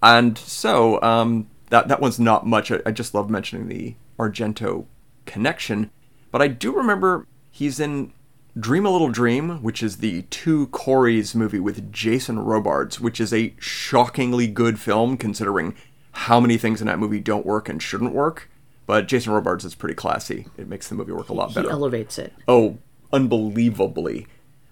[0.01, 2.71] And so, um, that, that one's not much.
[2.71, 4.85] I, I just love mentioning the Argento
[5.25, 5.91] connection.
[6.31, 8.13] But I do remember he's in
[8.57, 13.33] Dream a Little Dream, which is the two Coreys movie with Jason Robards, which is
[13.33, 15.75] a shockingly good film considering
[16.11, 18.49] how many things in that movie don't work and shouldn't work.
[18.85, 20.47] But Jason Robards is pretty classy.
[20.57, 21.67] It makes the movie work a lot better.
[21.67, 22.33] He elevates it.
[22.47, 22.79] Oh,
[23.13, 24.25] unbelievably.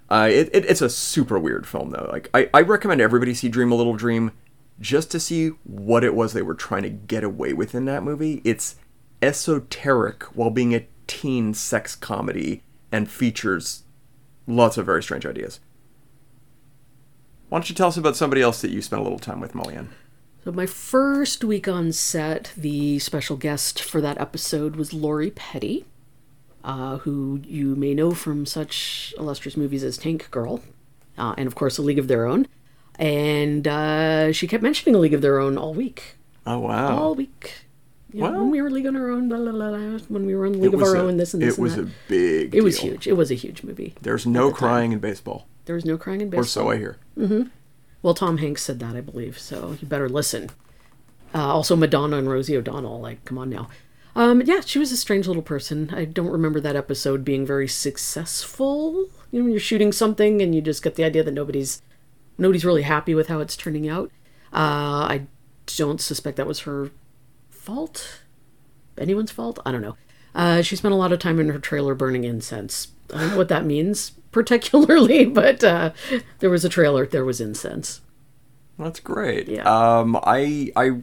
[0.10, 2.10] Uh, it, it, it's a super weird film though.
[2.12, 4.32] Like I, I recommend everybody see Dream a Little Dream
[4.80, 8.04] just to see what it was they were trying to get away with in that
[8.04, 8.42] movie.
[8.44, 8.76] It's
[9.22, 13.84] esoteric while being a teen sex comedy and features
[14.48, 15.60] lots of very strange ideas.
[17.50, 19.56] Why don't you tell us about somebody else that you spent a little time with,
[19.56, 19.90] Molly Ann?
[20.48, 25.84] So, my first week on set, the special guest for that episode was Lori Petty,
[26.64, 30.62] uh, who you may know from such illustrious movies as Tank Girl,
[31.18, 32.48] uh, and of course, A League of Their Own.
[32.98, 36.16] And uh, she kept mentioning A League of Their Own all week.
[36.46, 36.98] Oh, wow.
[36.98, 37.66] All week.
[38.14, 40.46] You well, when we were League on Our Own, blah, blah, blah, when we were
[40.46, 41.58] on League of Our a, Own, this and this.
[41.58, 41.88] It was that.
[41.88, 42.56] a big.
[42.56, 43.06] It was huge.
[43.06, 43.96] It was a huge movie.
[44.02, 44.94] There's no crying time.
[44.94, 45.46] in baseball.
[45.66, 46.44] There was no crying in baseball.
[46.44, 47.00] Or so I hear.
[47.18, 47.50] Mm-hmm.
[48.02, 50.50] Well, Tom Hanks said that, I believe, so you better listen.
[51.34, 53.68] Uh, also, Madonna and Rosie O'Donnell, like, come on now.
[54.16, 55.92] Um, yeah, she was a strange little person.
[55.94, 59.10] I don't remember that episode being very successful.
[59.32, 61.84] You know, you're shooting something and you just get the idea that nobody's
[62.38, 64.12] nobody's really happy with how it's turning out.
[64.52, 65.28] Uh, I
[65.76, 66.90] don't suspect that was her
[67.52, 68.22] fault.
[68.98, 69.60] Anyone's fault?
[69.66, 69.98] I don't know.
[70.34, 72.88] Uh, she spent a lot of time in her trailer burning incense.
[73.14, 75.92] I don't know what that means particularly, but uh,
[76.40, 77.06] there was a trailer.
[77.06, 78.02] There was incense.
[78.78, 79.48] That's great.
[79.48, 79.64] Yeah.
[79.64, 81.02] Um, I I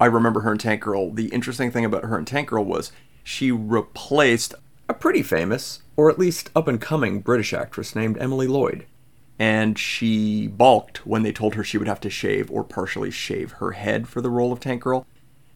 [0.00, 1.10] I remember her in Tank Girl.
[1.10, 4.54] The interesting thing about her in Tank Girl was she replaced
[4.88, 8.86] a pretty famous, or at least up and coming, British actress named Emily Lloyd.
[9.38, 13.52] And she balked when they told her she would have to shave or partially shave
[13.52, 15.06] her head for the role of Tank Girl.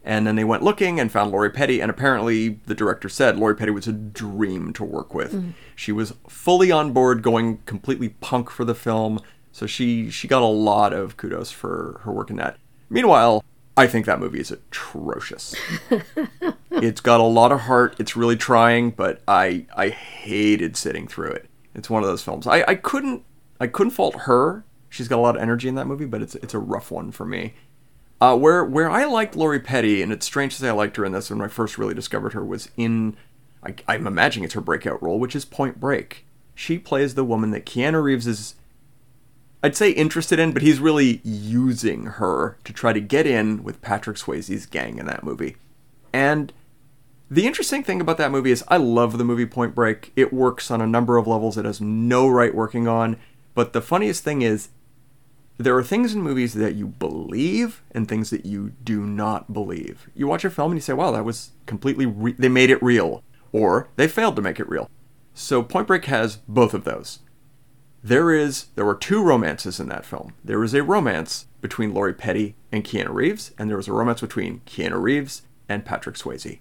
[0.03, 3.55] And then they went looking and found Lori Petty, and apparently the director said Lori
[3.55, 5.33] Petty was a dream to work with.
[5.33, 5.53] Mm.
[5.75, 9.19] She was fully on board, going completely punk for the film,
[9.51, 12.57] so she she got a lot of kudos for her work in that.
[12.89, 13.43] Meanwhile,
[13.75, 15.55] I think that movie is atrocious.
[16.71, 17.95] it's got a lot of heart.
[17.99, 21.49] It's really trying, but I I hated sitting through it.
[21.75, 22.47] It's one of those films.
[22.47, 23.23] I, I couldn't
[23.59, 24.65] I couldn't fault her.
[24.89, 27.11] She's got a lot of energy in that movie, but it's it's a rough one
[27.11, 27.53] for me.
[28.21, 31.05] Uh, where where I liked Lori Petty, and it's strange to say I liked her
[31.05, 33.15] in this when I first really discovered her was in,
[33.63, 36.25] I, I'm imagining it's her breakout role, which is Point Break.
[36.53, 38.55] She plays the woman that Keanu Reeves is,
[39.63, 43.81] I'd say interested in, but he's really using her to try to get in with
[43.81, 45.55] Patrick Swayze's gang in that movie.
[46.11, 46.51] And
[47.31, 50.11] the interesting thing about that movie is I love the movie Point Break.
[50.17, 53.15] It works on a number of levels it has no right working on,
[53.59, 54.69] But the funniest thing is,
[55.59, 60.09] there are things in movies that you believe and things that you do not believe.
[60.15, 62.81] You watch a film and you say, wow, that was completely, re- they made it
[62.81, 63.23] real.
[63.51, 64.89] Or they failed to make it real.
[65.33, 67.19] So Point Break has both of those.
[68.01, 70.33] There is, there were two romances in that film.
[70.45, 74.21] There was a romance between Lori Petty and Keanu Reeves, and there was a romance
[74.21, 76.59] between Keanu Reeves and Patrick Swayze.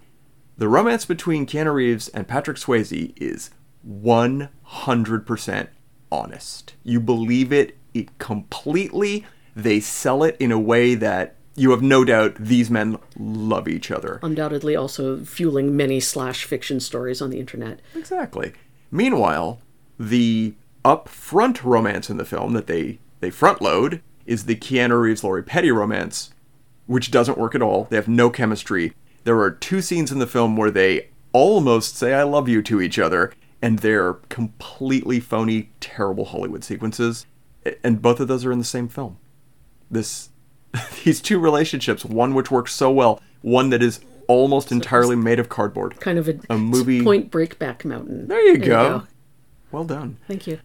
[0.56, 3.50] The romance between Keanu Reeves and Patrick Swayze is
[3.88, 5.68] 100%
[6.10, 6.74] honest.
[6.82, 9.26] You believe it, it completely.
[9.54, 13.90] They sell it in a way that you have no doubt these men love each
[13.90, 14.20] other.
[14.22, 17.80] Undoubtedly, also fueling many slash fiction stories on the internet.
[17.96, 18.52] Exactly.
[18.90, 19.60] Meanwhile,
[19.98, 25.24] the upfront romance in the film that they they front load is the Keanu Reeves
[25.24, 26.32] Lori Petty romance,
[26.86, 27.88] which doesn't work at all.
[27.90, 28.92] They have no chemistry.
[29.24, 32.80] There are two scenes in the film where they almost say "I love you" to
[32.80, 37.26] each other, and they're completely phony, terrible Hollywood sequences.
[37.84, 39.18] And both of those are in the same film.
[39.90, 40.30] This,
[41.04, 45.48] these two relationships, one which works so well, one that is almost entirely made of
[45.48, 45.98] cardboard.
[46.00, 48.28] Kind of a, A movie- Point Break back Mountain.
[48.28, 49.04] There you go.
[49.72, 50.18] Well done.
[50.26, 50.58] Thank you.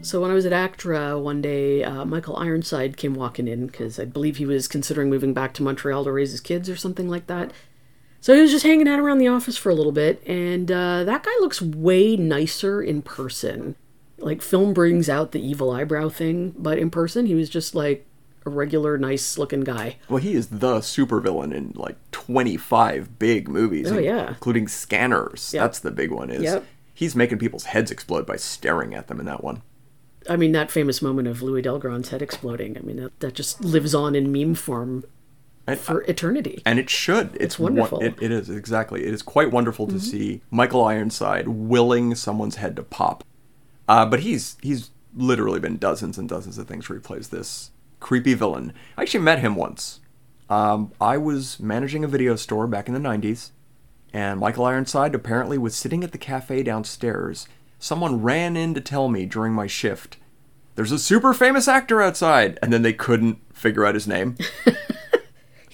[0.00, 3.98] So when I was at ACTRA one day, uh, Michael Ironside came walking in because
[3.98, 7.08] I believe he was considering moving back to Montreal to raise his kids or something
[7.08, 7.52] like that.
[8.20, 11.04] So he was just hanging out around the office for a little bit, and uh,
[11.04, 13.76] that guy looks way nicer in person.
[14.18, 18.04] Like film brings out the evil eyebrow thing, but in person he was just like
[18.44, 19.96] a regular, nice-looking guy.
[20.08, 23.90] Well, he is the supervillain in like 25 big movies.
[23.92, 24.28] Oh, yeah.
[24.28, 25.52] Including Scanners.
[25.54, 25.62] Yep.
[25.62, 26.42] That's the big one is.
[26.42, 26.64] Yep.
[26.94, 29.62] He's making people's heads explode by staring at them in that one.
[30.28, 32.76] I mean, that famous moment of Louis Del Grande's head exploding.
[32.76, 35.04] I mean, that, that just lives on in meme form
[35.68, 36.62] And, for eternity.
[36.64, 37.36] and it should.
[37.38, 38.00] It's, won- wonderful.
[38.00, 39.04] it, it is, exactly.
[39.04, 43.22] It is quite wonderful to see Michael Ironside willing someone's head to pop.
[43.88, 47.70] Uh, but he's he's literally been dozens and dozens of things where he plays this
[48.00, 48.72] creepy villain.
[48.96, 50.00] I actually met him once.
[50.50, 53.50] Um, I was managing a video store back in the 90s,
[54.12, 57.46] and Michael Ironside apparently was sitting at the cafe downstairs.
[57.78, 60.16] Someone ran in to tell me during my shift,
[60.74, 64.36] there's a super famous actor outside, and then they couldn't figure out his name.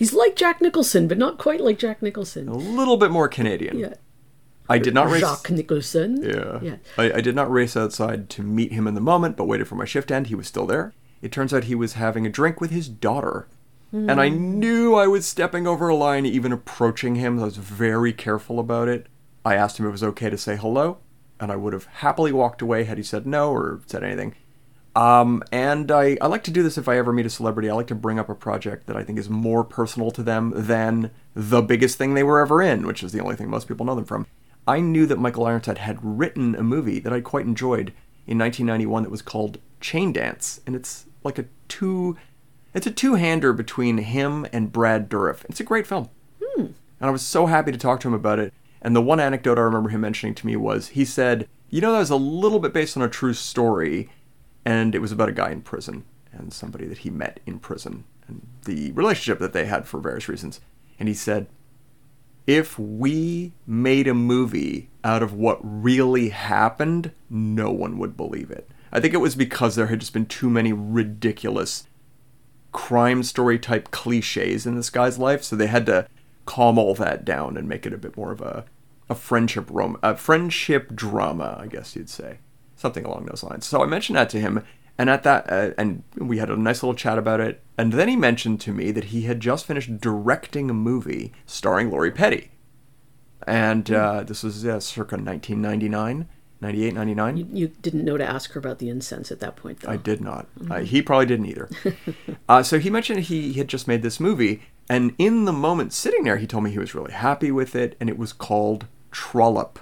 [0.05, 2.47] He's like Jack Nicholson, but not quite like Jack Nicholson.
[2.47, 3.79] a little bit more Canadian.
[3.79, 3.95] Yeah.
[4.69, 5.23] I did not race.
[5.23, 6.23] Jacques Nicholson.
[6.23, 6.59] Yeah.
[6.61, 6.77] Yeah.
[6.99, 9.77] I, I did not race outside to meet him in the moment, but waited for
[9.77, 10.27] my shift end.
[10.27, 10.93] He was still there.
[11.23, 13.49] It turns out he was having a drink with his daughter.
[13.93, 14.11] Hmm.
[14.11, 17.41] And I knew I was stepping over a line even approaching him.
[17.41, 19.07] I was very careful about it.
[19.43, 20.99] I asked him if it was okay to say hello,
[21.41, 24.35] and I would have happily walked away had he said no or said anything.
[24.97, 27.69] Um, and I, I like to do this if I ever meet a celebrity.
[27.69, 30.53] I like to bring up a project that I think is more personal to them
[30.55, 33.85] than the biggest thing they were ever in, which is the only thing most people
[33.85, 34.27] know them from.
[34.67, 37.93] I knew that Michael Ironside had written a movie that I quite enjoyed
[38.27, 42.17] in 1991 that was called Chain Dance, and it's like a two,
[42.73, 45.45] it's a two-hander between him and Brad Dourif.
[45.47, 46.09] It's a great film,
[47.01, 48.55] and I was so happy to talk to him about it.
[48.81, 51.93] And the one anecdote I remember him mentioning to me was he said, "You know,
[51.93, 54.09] that was a little bit based on a true story,
[54.65, 58.05] and it was about a guy in prison and somebody that he met in prison
[58.27, 60.61] and the relationship that they had for various reasons."
[60.99, 61.49] And he said,
[62.47, 68.69] if we made a movie out of what really happened, no one would believe it.
[68.93, 71.87] I think it was because there had just been too many ridiculous
[72.73, 76.07] crime story type cliches in this guy's life, so they had to
[76.45, 78.65] calm all that down and make it a bit more of a
[79.09, 82.39] a friendship rom a friendship drama, I guess you'd say,
[82.85, 83.65] something along those lines.
[83.67, 84.63] So I mentioned that to him,
[84.99, 87.63] and at that, uh, and we had a nice little chat about it.
[87.79, 91.91] And then he mentioned to me that he had just finished directing a movie starring
[91.91, 92.51] Lori Petty,
[93.47, 96.29] and uh, this was uh, circa 1999,
[96.61, 97.37] 98, 99.
[97.39, 99.91] You, you didn't know to ask her about the incense at that point, though.
[99.91, 100.47] I did not.
[100.71, 101.71] Uh, he probably didn't either.
[102.51, 106.25] uh, so he mentioned he had just made this movie, and in the moment sitting
[106.25, 109.79] there, he told me he was really happy with it, and it was called Trollop,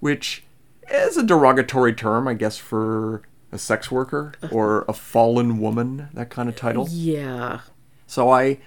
[0.00, 0.44] which
[0.90, 3.22] is a derogatory term, I guess, for
[3.52, 4.54] a sex worker uh-huh.
[4.54, 6.88] or a fallen woman, that kind of title.
[6.90, 7.60] Yeah.
[8.06, 8.58] So I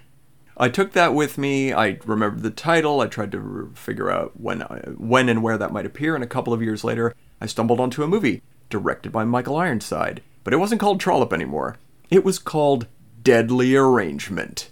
[0.60, 1.72] I took that with me.
[1.72, 3.02] I remembered the title.
[3.02, 6.16] I tried to figure out when I, when and where that might appear.
[6.16, 10.24] And a couple of years later, I stumbled onto a movie directed by Michael Ironside.
[10.44, 11.78] But it wasn't called Trollop anymore.
[12.10, 12.88] It was called
[13.22, 14.72] Deadly Arrangement.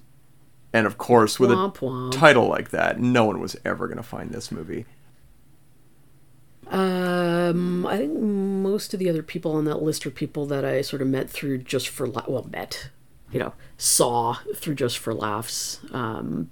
[0.74, 2.12] And of course, with Womp a womp.
[2.12, 4.86] title like that, no one was ever going to find this movie.
[6.68, 10.82] Um, I think most of the other people on that list are people that I
[10.82, 12.90] sort of met through just for la- well met,
[13.32, 15.80] you know, saw through just for laughs.
[15.92, 16.50] Um,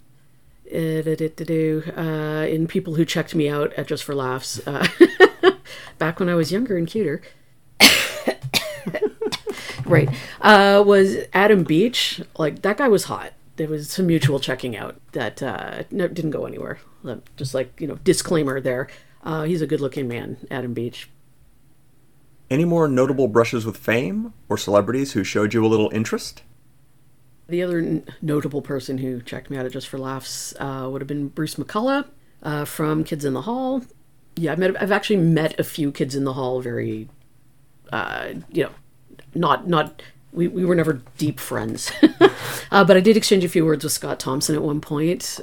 [1.95, 4.87] uh, in people who checked me out at Just for Laughs uh,
[5.97, 7.21] back when I was younger and cuter.
[9.85, 10.09] right.
[10.41, 12.21] Uh, was Adam Beach.
[12.37, 13.33] Like, that guy was hot.
[13.57, 16.79] There was some mutual checking out that uh, no, didn't go anywhere.
[17.37, 18.87] Just like, you know, disclaimer there.
[19.23, 21.09] Uh, he's a good looking man, Adam Beach.
[22.49, 26.43] Any more notable brushes with fame or celebrities who showed you a little interest?
[27.47, 31.01] The other n- notable person who checked me out at Just for Laughs uh, would
[31.01, 32.05] have been Bruce McCulloch
[32.43, 33.83] uh, from Kids in the Hall.
[34.35, 36.61] Yeah, I've, met, I've actually met a few Kids in the Hall.
[36.61, 37.09] Very,
[37.91, 38.71] uh, you know,
[39.35, 40.01] not not
[40.31, 41.91] we, we were never deep friends,
[42.71, 45.39] uh, but I did exchange a few words with Scott Thompson at one point.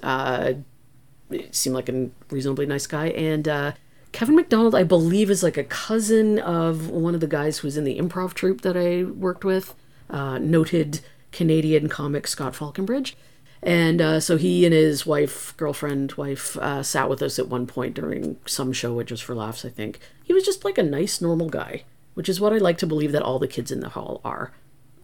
[1.32, 3.72] Uh, seemed like a reasonably nice guy, and uh,
[4.12, 7.76] Kevin McDonald, I believe, is like a cousin of one of the guys who was
[7.76, 9.74] in the improv troupe that I worked with.
[10.10, 11.00] noted
[11.32, 13.16] Canadian comic Scott Falconbridge.
[13.62, 17.66] And uh, so he and his wife, girlfriend, wife, uh, sat with us at one
[17.66, 20.00] point during some show at Just for Laughs, I think.
[20.24, 23.12] He was just like a nice, normal guy, which is what I like to believe
[23.12, 24.52] that all the kids in the hall are.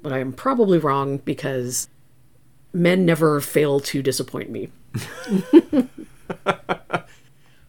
[0.02, 1.88] But I am probably wrong because
[2.72, 4.70] men never fail to disappoint me.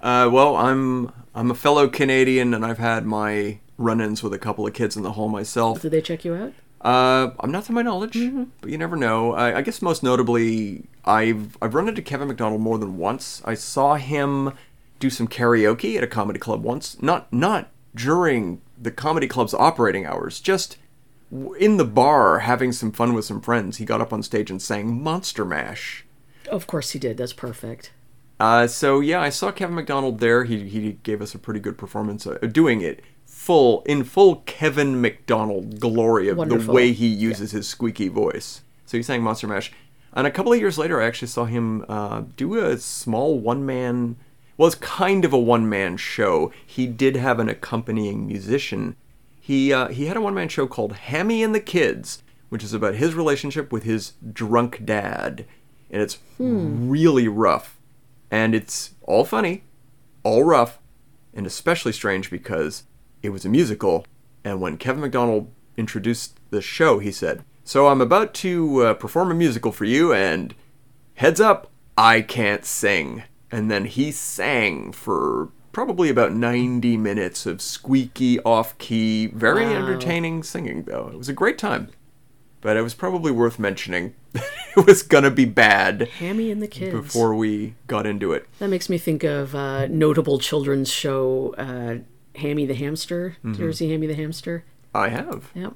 [0.01, 4.65] uh, well, I'm I'm a fellow Canadian, and I've had my run-ins with a couple
[4.65, 5.81] of kids in the hall myself.
[5.81, 6.53] Did they check you out?
[6.81, 8.45] Uh, I'm not to my knowledge, mm-hmm.
[8.61, 9.33] but you never know.
[9.33, 13.41] I, I, guess most notably, I've I've run into Kevin McDonald more than once.
[13.45, 14.53] I saw him
[14.99, 17.01] do some karaoke at a comedy club once.
[17.01, 20.77] Not not during the comedy club's operating hours, just
[21.59, 23.77] in the bar having some fun with some friends.
[23.77, 26.05] He got up on stage and sang Monster Mash.
[26.49, 27.17] Of course he did.
[27.17, 27.91] That's perfect.
[28.39, 30.43] Uh, so yeah, I saw Kevin McDonald there.
[30.43, 34.99] He he gave us a pretty good performance uh, doing it full in full Kevin
[35.01, 36.65] McDonald glory of Wonderful.
[36.65, 37.57] the way he uses yeah.
[37.57, 38.61] his squeaky voice.
[38.85, 39.71] So he sang Monster Mash,
[40.13, 43.65] and a couple of years later, I actually saw him uh, do a small one
[43.65, 44.17] man.
[44.57, 46.51] Well, it's kind of a one man show.
[46.65, 48.95] He did have an accompanying musician.
[49.39, 52.73] He uh, he had a one man show called Hammy and the Kids, which is
[52.73, 55.45] about his relationship with his drunk dad,
[55.89, 56.89] and it's hmm.
[56.89, 57.76] really rough,
[58.31, 59.63] and it's all funny,
[60.23, 60.79] all rough,
[61.33, 62.83] and especially strange because
[63.21, 64.05] it was a musical,
[64.43, 69.31] and when Kevin McDonald introduced the show, he said, So I'm about to uh, perform
[69.31, 70.55] a musical for you, and
[71.15, 73.23] heads up, I can't sing.
[73.51, 79.75] And then he sang for probably about 90 minutes of squeaky, off key, very wow.
[79.75, 81.09] entertaining singing, though.
[81.11, 81.89] It was a great time.
[82.67, 84.13] But it was probably worth mentioning.
[84.33, 86.09] it was gonna be bad.
[86.19, 86.91] Hammy and the kids.
[86.93, 88.45] Before we got into it.
[88.59, 91.99] That makes me think of a notable children's show uh,
[92.37, 93.37] Hammy the Hamster.
[93.37, 93.51] Mm-hmm.
[93.53, 94.65] Did you ever see Hammy the Hamster?
[94.93, 95.49] I have.
[95.55, 95.75] Yep.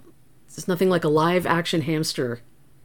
[0.50, 2.42] There's nothing like a live action hamster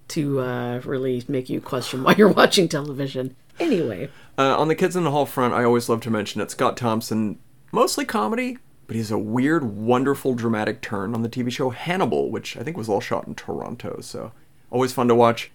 [0.07, 3.35] to uh, really make you question why you're watching television.
[3.59, 4.09] Anyway.
[4.39, 6.77] Uh, on the Kids in the Hall front, I always love to mention that Scott
[6.77, 7.41] Thompson,
[7.73, 12.57] mostly comedy, but he's a weird, wonderful, dramatic turn on the TV show Hannibal, which
[12.57, 14.33] I think was all shot in Toronto, so
[14.71, 15.51] always fun to watch.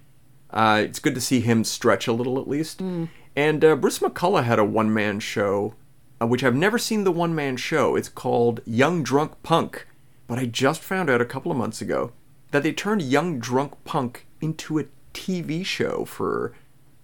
[0.49, 2.79] Uh, it's good to see him stretch a little at least.
[2.79, 3.09] Mm.
[3.35, 5.75] And uh, Bruce McCulloch had a one man show
[6.21, 7.95] uh, which I've never seen the one man show.
[7.95, 9.87] It's called Young Drunk Punk.
[10.27, 12.11] But I just found out a couple of months ago
[12.51, 16.53] that they turned Young Drunk Punk into a TV show for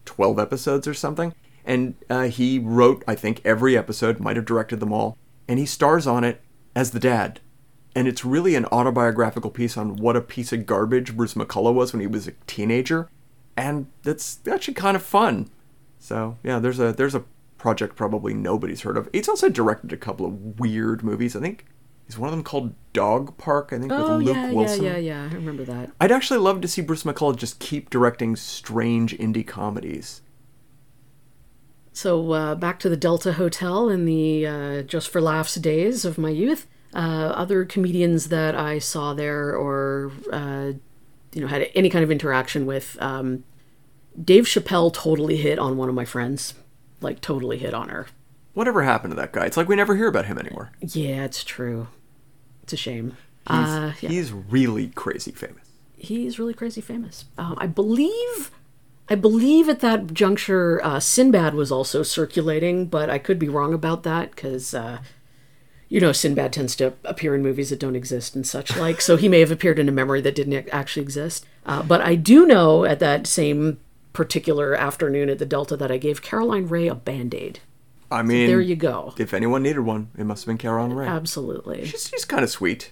[0.05, 1.33] 12 episodes or something.
[1.65, 5.17] And uh, he wrote, I think, every episode, might have directed them all,
[5.47, 6.41] and he stars on it
[6.75, 7.39] as the dad.
[7.95, 11.93] And it's really an autobiographical piece on what a piece of garbage Bruce McCulloch was
[11.93, 13.09] when he was a teenager.
[13.55, 15.49] And that's actually kind of fun.
[15.97, 17.23] So yeah, there's a there's a
[17.57, 19.09] project probably nobody's heard of.
[19.11, 21.35] He's also directed a couple of weird movies.
[21.35, 21.65] I think
[22.07, 23.71] is one of them called Dog Park.
[23.73, 24.83] I think oh, with Luke yeah, Wilson.
[24.83, 25.29] Yeah, yeah, yeah.
[25.31, 25.91] I remember that.
[25.99, 30.21] I'd actually love to see Bruce McCulloch just keep directing strange indie comedies.
[31.97, 36.19] So uh, back to the Delta Hotel in the uh, Just for Laughs days of
[36.19, 36.67] my youth.
[36.93, 40.73] Uh, other comedians that I saw there or uh,
[41.33, 43.01] you know had any kind of interaction with.
[43.01, 43.45] Um,
[44.23, 46.53] Dave Chappelle totally hit on one of my friends
[47.01, 48.05] like totally hit on her.
[48.53, 49.47] Whatever happened to that guy?
[49.47, 50.69] It's like we never hear about him anymore.
[50.79, 51.87] Yeah, it's true.
[52.61, 53.17] It's a shame.
[53.49, 54.09] He's, uh, yeah.
[54.09, 55.67] he's really crazy famous.
[55.97, 57.25] He's really crazy famous.
[57.39, 58.51] Um, I believe,
[59.09, 63.73] I believe at that juncture, uh, Sinbad was also circulating, but I could be wrong
[63.73, 64.99] about that because, uh,
[65.87, 68.99] you know, Sinbad tends to appear in movies that don't exist and such like.
[68.99, 71.45] so he may have appeared in a memory that didn't actually exist.
[71.65, 73.79] Uh, but I do know at that same
[74.11, 77.59] particular afternoon at the Delta that I gave Caroline Rhea a band aid.
[78.09, 79.13] I mean, so there you go.
[79.17, 81.09] If anyone needed one, it must have been Caroline Rhea.
[81.09, 81.85] Absolutely.
[81.85, 82.91] She's, she's kind of sweet.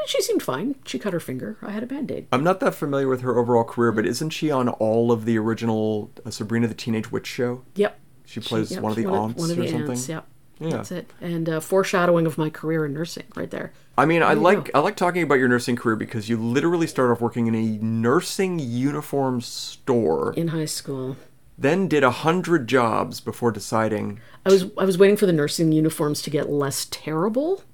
[0.00, 0.76] I she seemed fine.
[0.86, 1.58] She cut her finger.
[1.62, 2.26] I had a band aid.
[2.32, 5.38] I'm not that familiar with her overall career, but isn't she on all of the
[5.38, 7.62] original uh, Sabrina the Teenage Witch show?
[7.74, 7.98] Yep.
[8.24, 9.90] She plays yep, one of the aunts one of or the something.
[9.90, 10.08] aunts.
[10.08, 10.26] Yep.
[10.60, 10.70] Yeah.
[10.70, 11.10] That's it.
[11.20, 13.72] And uh, foreshadowing of my career in nursing, right there.
[13.96, 14.70] I mean, I like go.
[14.74, 17.78] I like talking about your nursing career because you literally start off working in a
[17.82, 21.16] nursing uniform store, In high school,
[21.56, 24.20] then did a hundred jobs before deciding.
[24.44, 27.64] I was I was waiting for the nursing uniforms to get less terrible.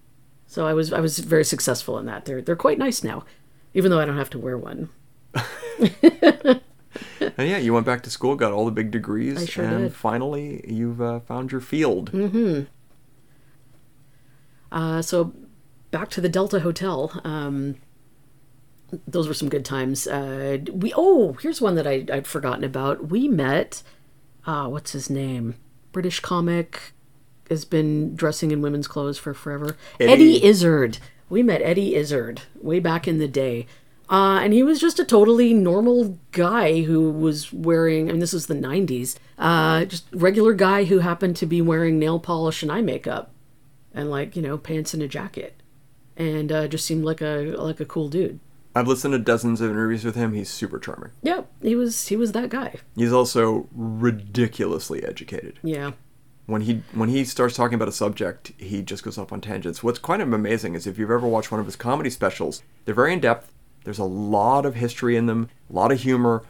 [0.47, 2.25] So I was I was very successful in that.
[2.25, 3.25] They're they're quite nice now,
[3.75, 4.89] even though I don't have to wear one.
[7.39, 9.95] And yeah, you went back to school, got all the big degrees, sure and did.
[9.95, 12.11] finally you've uh, found your field.
[14.73, 15.35] Uh, so
[15.91, 17.21] back to the Delta Hotel.
[17.25, 17.77] Um,
[19.07, 20.07] those were some good times.
[20.07, 23.09] Uh, we oh, here's one that I, I'd forgotten about.
[23.09, 23.83] We met.
[24.47, 25.57] Uh, what's his name?
[25.93, 26.93] British comic
[27.49, 29.77] has been dressing in women's clothes for forever.
[30.01, 30.99] Eddie- Eddie, Izzard.
[31.29, 33.67] We met Eddie Izzard way back in the day.
[34.09, 38.33] Uh, and he was just a totally normal guy who was wearing, I mean, this
[38.33, 42.71] was the 90s, uh, just regular guy who happened to be wearing nail polish and
[42.71, 43.33] eye makeup
[43.93, 45.61] and like you know pants and a jacket
[46.17, 48.39] and uh, just seemed like a like a cool dude
[48.75, 50.35] I've listened to dozens of interviews with him.
[50.35, 51.11] He's super charming.
[51.23, 55.59] yeah he was he was that guy He's also ridiculously educated.
[55.63, 55.93] yeah
[56.47, 59.83] when he when he starts talking about a subject, he just goes off on tangents.
[59.83, 62.95] What's kind of amazing is if you've ever watched one of his comedy specials, they're
[62.95, 63.53] very in depth.
[63.85, 66.45] There's a lot of history in them, a lot of humor,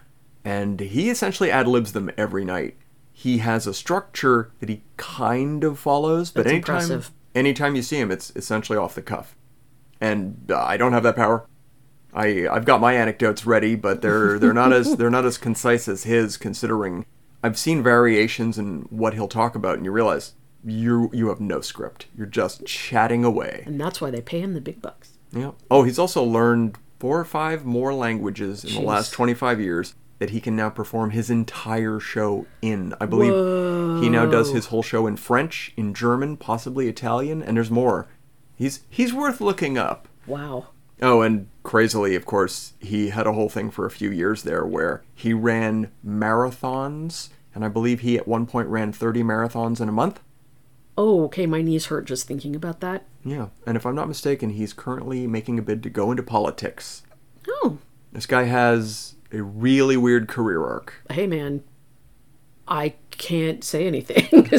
[0.44, 2.76] and he essentially ad libs them every night.
[3.12, 7.10] He has a structure that he kind of follows, but That's anytime impressive.
[7.34, 9.34] anytime you see him, it's essentially off the cuff.
[10.00, 11.46] And uh, I don't have that power.
[12.12, 15.88] I I've got my anecdotes ready, but they're they're not as they're not as concise
[15.88, 16.36] as his.
[16.36, 17.06] Considering
[17.46, 20.34] I've seen variations in what he'll talk about, and you realize
[20.64, 22.06] you you have no script.
[22.16, 23.62] You're just chatting away.
[23.66, 25.52] and that's why they pay him the big bucks Yeah.
[25.70, 30.30] Oh, he's also learned four or five more languages in the last 25 years that
[30.30, 32.94] he can now perform his entire show in.
[33.00, 37.56] I believe he now does his whole show in French, in German, possibly Italian, and
[37.56, 38.08] there's more.
[38.56, 40.08] He's he's worth looking up.
[40.26, 40.66] wow
[41.02, 44.64] Oh, and crazily, of course, he had a whole thing for a few years there
[44.64, 49.88] where he ran marathons, and I believe he at one point ran 30 marathons in
[49.88, 50.20] a month.
[50.96, 54.50] oh okay my knees hurt just thinking about that Yeah, and if I'm not mistaken,
[54.50, 57.02] he's currently making a bid to go into politics.
[57.48, 57.78] oh
[58.12, 60.94] This guy has a really weird career arc.
[61.10, 61.64] hey man
[62.68, 64.26] i can't say anything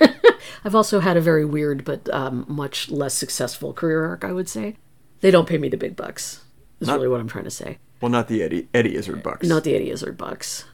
[0.64, 4.48] i've also had a very weird but um, much less successful career arc i would
[4.48, 4.76] say
[5.20, 6.42] they don't pay me the big bucks
[6.80, 9.46] is Not- really what i'm trying to say Well, not the Eddie Eddie Izzard bucks.
[9.48, 10.64] Not the Eddie Izzard bucks.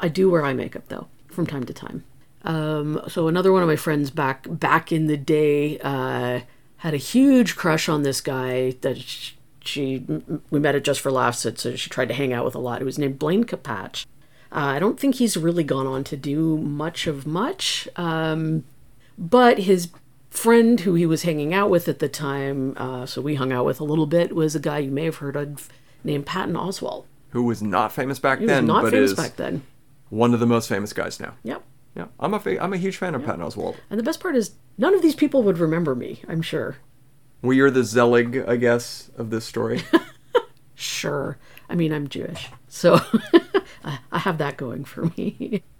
[0.00, 2.04] I do wear eye makeup though, from time to time.
[2.42, 6.40] Um, so another one of my friends back back in the day uh,
[6.78, 9.32] had a huge crush on this guy that sh-
[9.62, 10.04] she
[10.50, 12.80] we met at Just for Laughs, so she tried to hang out with a lot.
[12.80, 14.06] It was named Blaine Capatch.
[14.52, 18.64] Uh, I don't think he's really gone on to do much of much, um,
[19.16, 19.90] but his
[20.30, 23.64] friend who he was hanging out with at the time, uh, so we hung out
[23.66, 25.68] with a little bit, was a guy you may have heard of
[26.02, 27.04] named Patton Oswalt.
[27.30, 29.62] Who was not famous back He then, was not but famous is back then.
[30.10, 31.34] One of the most famous guys now.
[31.42, 31.62] Yep.
[31.96, 33.76] Yeah, I'm a fa- I'm a huge fan of Patton Oswalt.
[33.90, 36.76] And the best part is, none of these people would remember me, I'm sure.
[37.42, 39.82] Well, you're the Zelig, I guess, of this story.
[40.74, 41.36] Sure.
[41.68, 42.48] I mean, I'm Jewish.
[42.68, 42.94] So
[43.84, 45.62] I I have that going for me.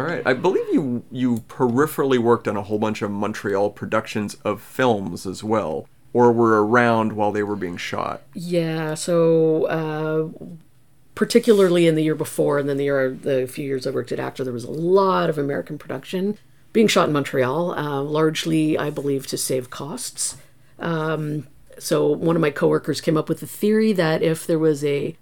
[0.00, 4.32] All right, I believe you you peripherally worked on a whole bunch of Montreal productions
[4.44, 8.22] of films as well, or were around while they were being shot.
[8.32, 10.46] Yeah, so uh,
[11.14, 14.18] particularly in the year before and then the year the few years I worked at
[14.18, 16.38] ACTRA, there was a lot of American production
[16.72, 20.38] being shot in Montreal, uh, largely, I believe, to save costs.
[20.78, 21.46] Um,
[21.78, 25.14] so one of my coworkers came up with the theory that if there was a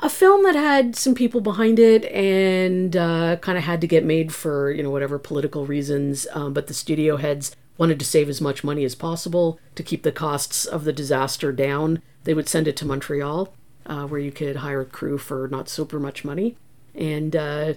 [0.00, 4.04] a film that had some people behind it and uh, kind of had to get
[4.04, 8.28] made for you know whatever political reasons, um, but the studio heads wanted to save
[8.28, 12.02] as much money as possible to keep the costs of the disaster down.
[12.24, 13.52] They would send it to Montreal,
[13.84, 16.56] uh, where you could hire a crew for not super much money.
[16.94, 17.74] And uh,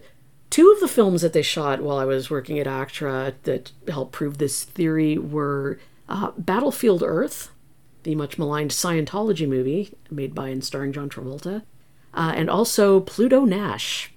[0.49, 4.13] two of the films that they shot while I was working at ACTRA that helped
[4.13, 7.51] prove this theory were uh, Battlefield Earth,
[8.03, 11.63] the much maligned Scientology movie made by and starring John Travolta,
[12.13, 14.11] uh, and also Pluto Nash.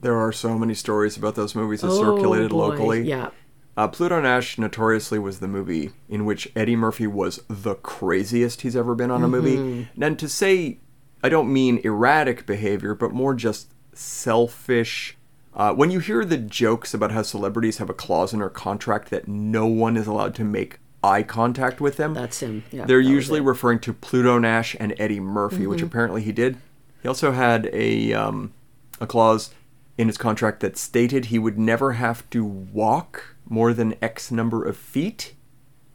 [0.00, 2.56] There are so many stories about those movies that Oh, circulated boy.
[2.56, 3.02] locally.
[3.02, 3.30] Yeah.
[3.76, 8.76] Uh, Pluto Nash notoriously was the movie in which Eddie Murphy was the craziest he's
[8.76, 9.32] ever been on a Mm-hmm.
[9.32, 9.88] movie.
[10.00, 10.78] And to say,
[11.22, 15.16] I don't mean erratic behavior, but more just selfish.
[15.54, 19.10] Uh, when you hear the jokes about how celebrities have a clause in their contract
[19.10, 22.64] that no one is allowed to make eye contact with them, That's him.
[22.70, 26.56] Yeah, they're that usually referring to Pluto Nash and Eddie Murphy, which apparently he did.
[27.02, 28.52] He also had a um,
[29.00, 29.52] a clause
[29.98, 34.64] in his contract that stated he would never have to walk more than X number
[34.64, 35.34] of feet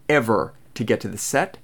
[0.09, 1.57] ever to get to the set.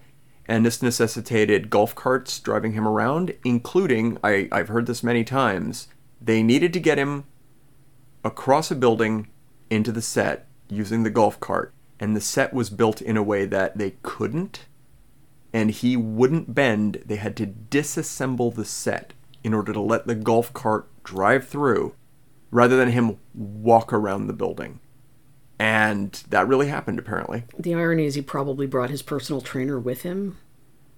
[0.45, 5.87] And this necessitated golf carts driving him around, including, I, I've heard this many times,
[6.21, 7.25] they needed to get him
[8.25, 9.27] across a building
[9.69, 11.73] into the set using the golf cart.
[11.99, 14.65] And the set was built in a way that they couldn't,
[15.53, 17.03] and he wouldn't bend.
[17.05, 19.13] They had to disassemble the set
[19.43, 21.93] in order to let the golf cart drive through
[22.51, 24.79] rather than him walk around the building.
[25.59, 27.43] And that really happened, apparently.
[27.57, 30.37] The irony is he probably brought his personal trainer with him.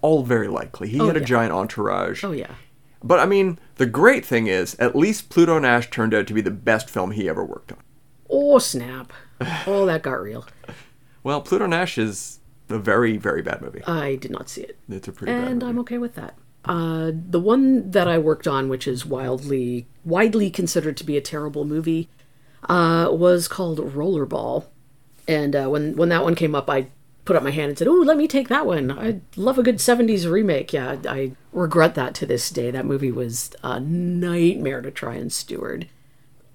[0.01, 0.89] All very likely.
[0.89, 1.25] He Oh, had a yeah.
[1.25, 2.23] giant entourage.
[2.23, 2.55] Oh yeah.
[3.03, 6.41] But I mean, the great thing is, at least Pluto Nash turned out to be
[6.41, 7.79] the best film he ever worked on.
[8.29, 9.11] Oh snap!
[9.67, 10.45] Oh, that got real.
[11.23, 12.39] Well, Pluto Nash is
[12.69, 13.83] a very, very bad movie.
[13.85, 15.63] I did not see it, It's a pretty bad and.
[15.63, 16.35] I'm okay with that.
[16.65, 21.21] Uh, the one that I worked on, which is wildly widely considered to be a
[21.21, 22.09] terrible movie,
[22.67, 24.65] uh, was called Rollerball.
[25.27, 26.87] And uh, when when that one came up, I
[27.25, 28.91] put up my hand and said, "Oh, let me take that one.
[28.91, 32.71] I love a good '70s remake." Yeah, I regret that to this day.
[32.71, 35.87] That movie was a nightmare to try and steward.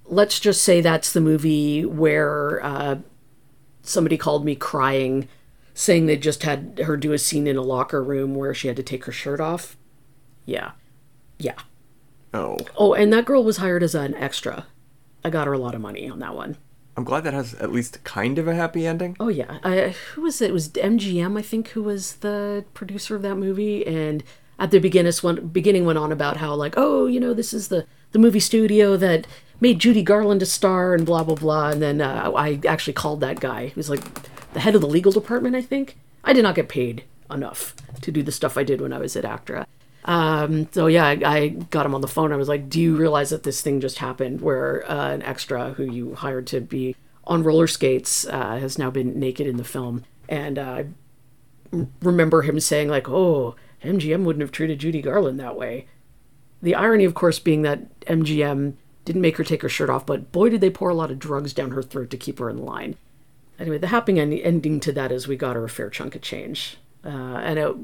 [0.06, 2.98] Let's just say that's the movie where uh,
[3.82, 5.28] somebody called me crying,
[5.74, 8.76] saying they just had her do a scene in a locker room where she had
[8.76, 9.76] to take her shirt off.
[10.50, 10.72] Yeah,
[11.38, 11.54] yeah.
[12.34, 14.66] Oh, Oh, and that girl was hired as an extra.
[15.24, 16.56] I got her a lot of money on that one.
[16.96, 19.16] I'm glad that has at least kind of a happy ending.
[19.20, 20.50] Oh yeah, I, who was it?
[20.50, 23.86] It was MGM, I think, who was the producer of that movie.
[23.86, 24.24] And
[24.58, 27.68] at the beginning, went, beginning went on about how like, oh, you know, this is
[27.68, 29.26] the the movie studio that
[29.60, 31.70] made Judy Garland a star and blah blah blah.
[31.70, 34.02] And then uh, I actually called that guy, He was like
[34.52, 35.96] the head of the legal department, I think.
[36.24, 39.14] I did not get paid enough to do the stuff I did when I was
[39.16, 39.66] at ACTRA.
[40.04, 42.32] Um, so yeah, I, I got him on the phone.
[42.32, 45.72] I was like, "Do you realize that this thing just happened, where uh, an extra
[45.74, 49.64] who you hired to be on roller skates uh, has now been naked in the
[49.64, 50.84] film?" And uh,
[51.72, 55.86] I remember him saying like, "Oh, MGM wouldn't have treated Judy Garland that way."
[56.62, 58.74] The irony, of course, being that MGM
[59.04, 61.18] didn't make her take her shirt off, but boy, did they pour a lot of
[61.18, 62.96] drugs down her throat to keep her in line.
[63.58, 66.78] Anyway, the happy ending to that is we got her a fair chunk of change.
[67.04, 67.74] Uh, and at,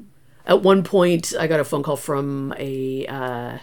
[0.47, 3.61] at one point, I got a phone call from a, uh, I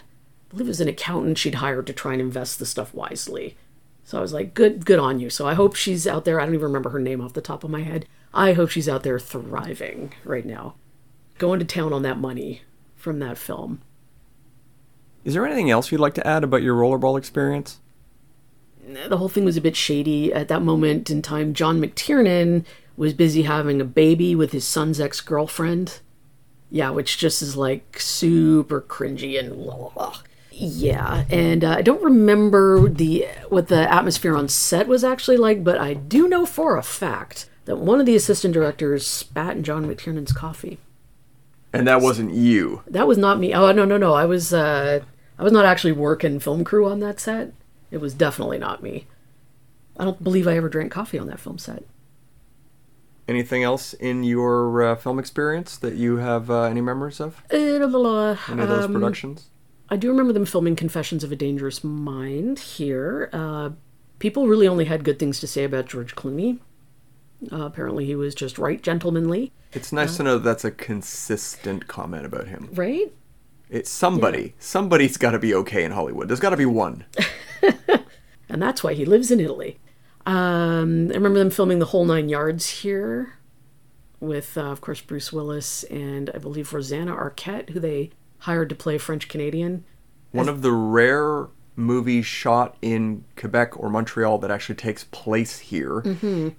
[0.50, 3.56] believe it was an accountant she'd hired to try and invest the stuff wisely.
[4.04, 5.30] So I was like, good, good on you.
[5.30, 6.38] So I hope she's out there.
[6.38, 8.06] I don't even remember her name off the top of my head.
[8.34, 10.74] I hope she's out there thriving right now,
[11.38, 12.62] going to town on that money
[12.96, 13.80] from that film.
[15.24, 17.80] Is there anything else you'd like to add about your rollerball experience?
[19.08, 21.54] the whole thing was a bit shady at that moment in time.
[21.54, 22.64] John McTiernan
[22.96, 26.00] was busy having a baby with his son's ex girlfriend.
[26.74, 30.18] Yeah, which just is like super cringy and blah, blah, blah.
[30.50, 31.24] yeah.
[31.30, 35.78] And uh, I don't remember the what the atmosphere on set was actually like, but
[35.78, 39.86] I do know for a fact that one of the assistant directors spat in John
[39.86, 40.78] McTiernan's coffee.
[41.72, 42.82] And that wasn't you.
[42.88, 43.54] That was not me.
[43.54, 44.14] Oh no no no!
[44.14, 45.04] I was uh,
[45.38, 47.52] I was not actually working film crew on that set.
[47.92, 49.06] It was definitely not me.
[49.96, 51.84] I don't believe I ever drank coffee on that film set.
[53.26, 57.42] Anything else in your uh, film experience that you have uh, any memories of?
[57.48, 59.48] Blah, Any of those um, productions?
[59.88, 63.30] I do remember them filming Confessions of a Dangerous Mind here.
[63.32, 63.70] Uh,
[64.18, 66.58] people really only had good things to say about George Clooney.
[67.52, 71.86] Uh, apparently, he was just right gentlemanly, It's nice to know that that's a consistent
[71.88, 72.70] comment about him.
[72.74, 73.12] right?
[73.70, 74.54] It's somebody.
[74.58, 76.28] Somebody's got to be okay in Hollywood.
[76.28, 77.04] There's got to be one.
[78.48, 79.78] and that's why he lives in Italy.
[80.26, 83.34] Um, I remember them filming the whole nine yards here,
[84.20, 88.74] with uh, of course Bruce Willis and I believe Rosanna Arquette, who they hired to
[88.74, 89.84] play French Canadian.
[90.32, 96.02] One of the rare movies shot in Quebec or Montreal that actually takes place here.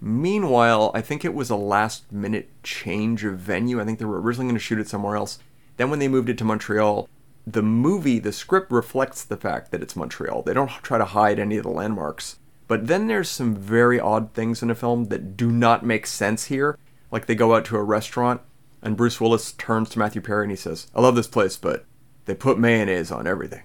[0.01, 3.79] Meanwhile, I think it was a last minute change of venue.
[3.81, 5.39] I think they were originally going to shoot it somewhere else.
[5.77, 7.09] Then when they moved it to Montreal,
[7.47, 10.41] the movie, the script reflects the fact that it's Montreal.
[10.41, 12.37] They don't try to hide any of the landmarks.
[12.67, 16.45] But then there's some very odd things in the film that do not make sense
[16.45, 16.77] here.
[17.11, 18.41] Like they go out to a restaurant
[18.81, 21.85] and Bruce Willis turns to Matthew Perry and he says, I love this place, but
[22.25, 23.63] they put mayonnaise on everything.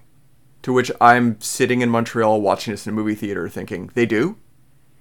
[0.63, 4.37] To which I'm sitting in Montreal watching this in a movie theater thinking, they do?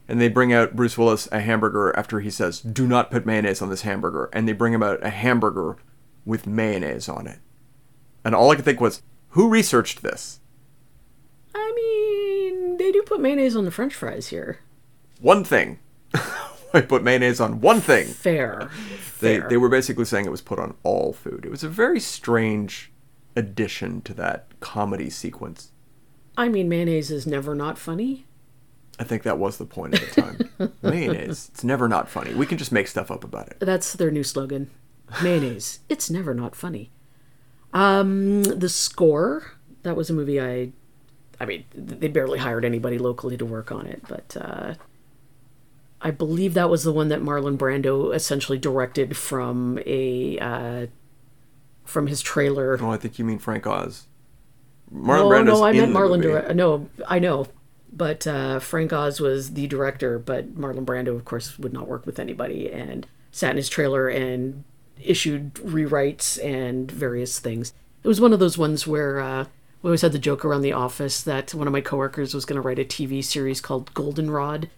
[0.09, 3.62] And they bring out Bruce Willis a hamburger after he says, do not put mayonnaise
[3.62, 4.30] on this hamburger.
[4.32, 5.76] And they bring him out a hamburger
[6.24, 7.38] with mayonnaise on it.
[8.24, 10.39] And all I could think was, who researched this?
[11.55, 14.61] I mean, they do put mayonnaise on the French fries here.
[15.20, 15.78] One thing.
[16.72, 18.07] I put mayonnaise on one thing.
[18.07, 18.70] Fair.
[19.20, 19.48] They Fair.
[19.48, 21.44] they were basically saying it was put on all food.
[21.44, 22.92] It was a very strange
[23.34, 25.72] addition to that comedy sequence.
[26.36, 28.26] I mean, mayonnaise is never not funny.
[28.98, 30.72] I think that was the point at the time.
[30.82, 31.51] mayonnaise.
[31.53, 32.34] It's never not funny.
[32.34, 33.57] We can just make stuff up about it.
[33.61, 34.70] That's their new slogan.
[35.22, 35.80] Mayonnaise.
[35.88, 36.90] it's never not funny.
[37.72, 39.53] Um, the score.
[39.82, 40.72] That was a movie I.
[41.41, 44.74] I mean, they barely hired anybody locally to work on it, but uh,
[46.03, 50.86] I believe that was the one that Marlon Brando essentially directed from a uh,
[51.84, 52.78] from his trailer.
[52.80, 54.07] Oh, I think you mean Frank Oz.
[54.93, 56.22] Marlon no, Brando's no, I meant Marlon.
[56.22, 57.47] Dire- no, I know,
[57.91, 62.05] but uh, Frank Oz was the director, but Marlon Brando, of course, would not work
[62.05, 64.64] with anybody and sat in his trailer and
[65.03, 67.72] issued rewrites and various things.
[68.03, 69.45] It was one of those ones where uh,
[69.82, 72.60] we always had the joke around the office that one of my coworkers was going
[72.60, 74.68] to write a TV series called Goldenrod.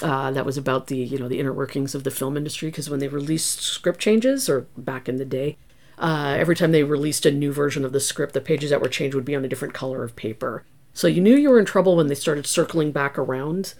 [0.00, 2.90] Uh, that was about the you know the inner workings of the film industry because
[2.90, 5.56] when they released script changes or back in the day,
[5.98, 8.88] uh, every time they released a new version of the script, the pages that were
[8.88, 10.64] changed would be on a different color of paper.
[10.92, 13.74] So you knew you were in trouble when they started circling back around.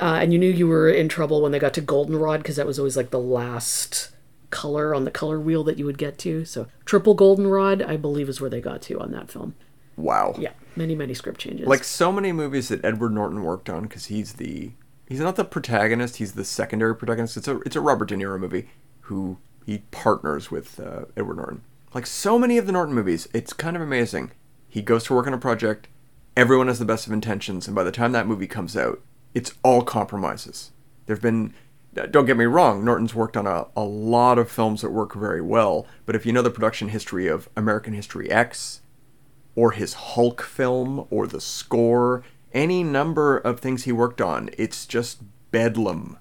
[0.00, 2.66] Uh, and you knew you were in trouble when they got to Goldenrod because that
[2.66, 4.10] was always like the last
[4.52, 6.44] color on the color wheel that you would get to.
[6.44, 9.56] So triple Goldenrod, I believe, is where they got to on that film.
[9.96, 10.36] Wow.
[10.38, 11.66] Yeah, many, many script changes.
[11.66, 14.72] Like so many movies that Edward Norton worked on, because he's the
[15.08, 17.36] he's not the protagonist, he's the secondary protagonist.
[17.36, 18.68] It's a it's a Robert De Niro movie
[19.06, 21.62] who he partners with uh, Edward Norton.
[21.92, 24.30] Like so many of the Norton movies, it's kind of amazing.
[24.68, 25.88] He goes to work on a project,
[26.36, 29.02] everyone has the best of intentions, and by the time that movie comes out,
[29.34, 30.70] it's all compromises.
[31.06, 31.52] There've been
[31.94, 35.42] don't get me wrong, Norton's worked on a, a lot of films that work very
[35.42, 38.80] well, but if you know the production history of American History X,
[39.54, 42.22] or his Hulk film or the score,
[42.54, 46.18] any number of things he worked on, it's just bedlam.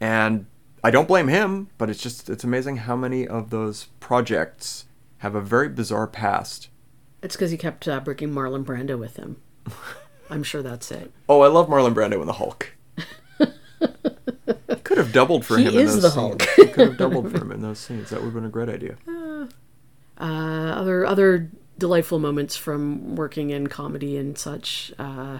[0.00, 0.46] And
[0.82, 4.86] I don't blame him, but it's just it's amazing how many of those projects
[5.18, 6.68] have a very bizarre past.
[7.22, 9.36] it's because he kept uh, bringing Marlon Brando with him.
[10.30, 11.12] I'm sure that's it.
[11.28, 12.72] Oh, I love Marlon Brando in the Hulk.
[14.90, 16.44] Could have doubled for He him in is those the scenes.
[16.44, 16.72] Hulk.
[16.74, 18.10] Could have doubled for him in those scenes.
[18.10, 18.96] That would have been a great idea.
[20.18, 24.92] Uh, other other delightful moments from working in comedy and such.
[24.98, 25.38] Uh,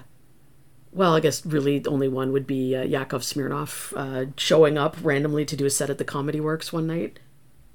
[0.91, 5.45] well, I guess really only one would be uh, Yakov Smirnoff uh, showing up randomly
[5.45, 7.19] to do a set at the Comedy Works one night.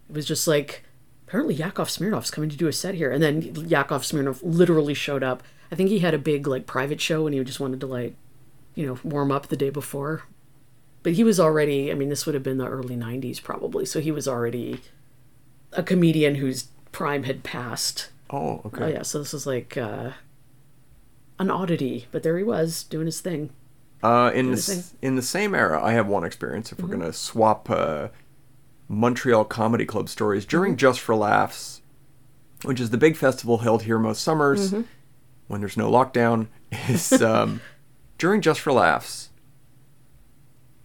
[0.10, 0.84] It was just like,
[1.28, 5.22] apparently Yakov Smirnoff's coming to do a set here, and then Yakov Smirnoff literally showed
[5.22, 5.44] up.
[5.72, 8.16] I think he had a big like private show, and he just wanted to like,
[8.74, 10.24] you know, warm up the day before.
[11.06, 11.92] But he was already.
[11.92, 14.82] I mean, this would have been the early '90s probably, so he was already
[15.72, 18.10] a comedian whose prime had passed.
[18.32, 18.84] Oh, okay.
[18.84, 20.12] Oh yeah, so this was like uh,
[21.38, 23.52] an oddity, but there he was doing his thing.
[24.02, 26.72] Uh, in the, in the same era, I have one experience.
[26.72, 27.02] If we're Mm-hmm.
[27.02, 28.08] gonna swap uh,
[28.88, 30.78] Montreal Comedy Club stories during Mm-hmm.
[30.80, 31.82] Just for Laughs,
[32.64, 34.82] which is the big festival held here most summers Mm-hmm.
[35.50, 36.48] when there's no lockdown,
[36.90, 37.62] is um,
[38.18, 39.30] during Just for Laughs.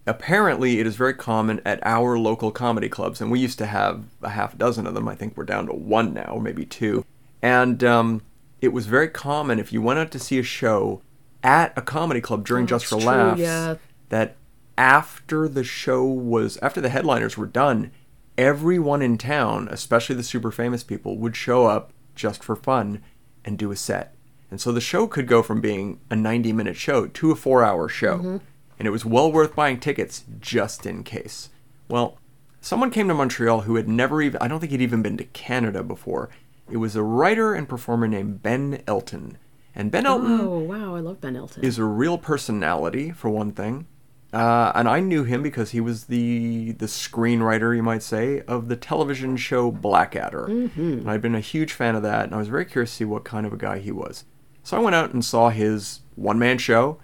[0.07, 4.05] Apparently, it is very common at our local comedy clubs, and we used to have
[4.23, 5.09] a half dozen of them.
[5.09, 7.05] I think we're down to one now, maybe two.
[7.43, 8.23] And um,
[8.61, 11.03] it was very common if you went out to see a show
[11.43, 13.77] at a comedy club during Oh, Just for true, Laughs yeah.
[14.09, 14.37] that
[14.77, 17.91] after the show was after the headliners were done,
[18.39, 23.03] everyone in town, especially the super famous people, would show up just for fun
[23.45, 24.15] and do a set.
[24.51, 27.63] And so the show could go from being a 90 minute show to a four
[27.63, 28.41] hour show.
[28.81, 31.51] And it was well worth buying tickets just in case.
[31.89, 32.17] Well,
[32.63, 35.25] someone came to Montreal who had never even, I don't think he'd even been to
[35.25, 36.31] Canada before.
[36.71, 39.37] It was a writer and performer named Ben Elton.
[39.75, 41.63] And Ben Elton Oh wow, I love Ben Elton.
[41.63, 43.87] is a real personality for one thing,
[44.33, 48.69] uh, and I knew him because he was the the screenwriter, you might say, of
[48.69, 50.47] the television show Blackadder.
[50.49, 50.81] Mm-hmm.
[50.81, 53.05] And I'd been a huge fan of that, and I was very curious to see
[53.05, 54.25] what kind of a guy he was.
[54.65, 56.99] So I went out and saw his one man show.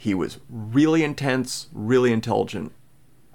[0.00, 2.70] He was really intense, really intelligent.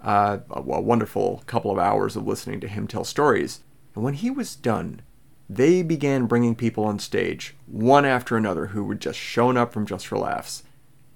[0.01, 3.59] Uh, a, a wonderful couple of hours of listening to him tell stories.
[3.93, 5.01] And when he was done,
[5.49, 9.85] they began bringing people on stage, one after another, who were just shown up from
[9.85, 10.63] Just for Laughs.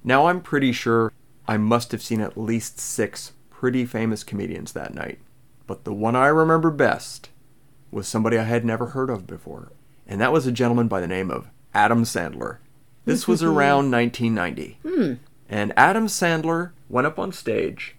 [0.03, 1.13] Now, I'm pretty sure
[1.47, 5.19] I must have seen at least six pretty famous comedians that night.
[5.65, 7.29] But the one I remember best
[7.89, 9.71] was somebody I had never heard of before.
[10.05, 12.57] And that was a gentleman by the name of Adam Sandler.
[13.05, 15.17] This was around 1990.
[15.49, 17.95] And Adam Sandler went up on stage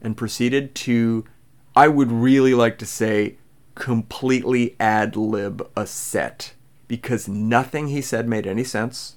[0.00, 1.24] and proceeded to,
[1.74, 3.36] I would really like to say,
[3.74, 6.54] completely ad lib a set
[6.88, 9.16] because nothing he said made any sense.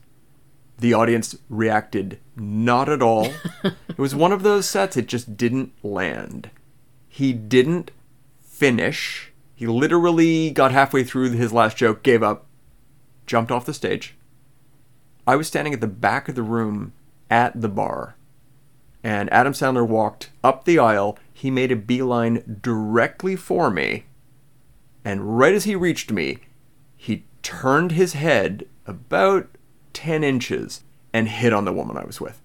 [0.78, 3.30] The audience reacted not at all.
[3.64, 6.50] it was one of those sets, it just didn't land.
[7.08, 7.92] He didn't
[8.42, 9.32] finish.
[9.56, 12.46] He literally got halfway through his last joke, gave up,
[13.26, 14.16] jumped off the stage.
[15.28, 16.94] I was standing at the back of the room
[17.30, 18.16] at the bar,
[19.04, 21.18] and Adam Sandler walked up the aisle.
[21.34, 24.06] He made a beeline directly for me,
[25.06, 26.40] and right as he reached me,
[26.98, 29.48] he turned his head about
[29.94, 32.42] 10 inches and hit on the woman I was with.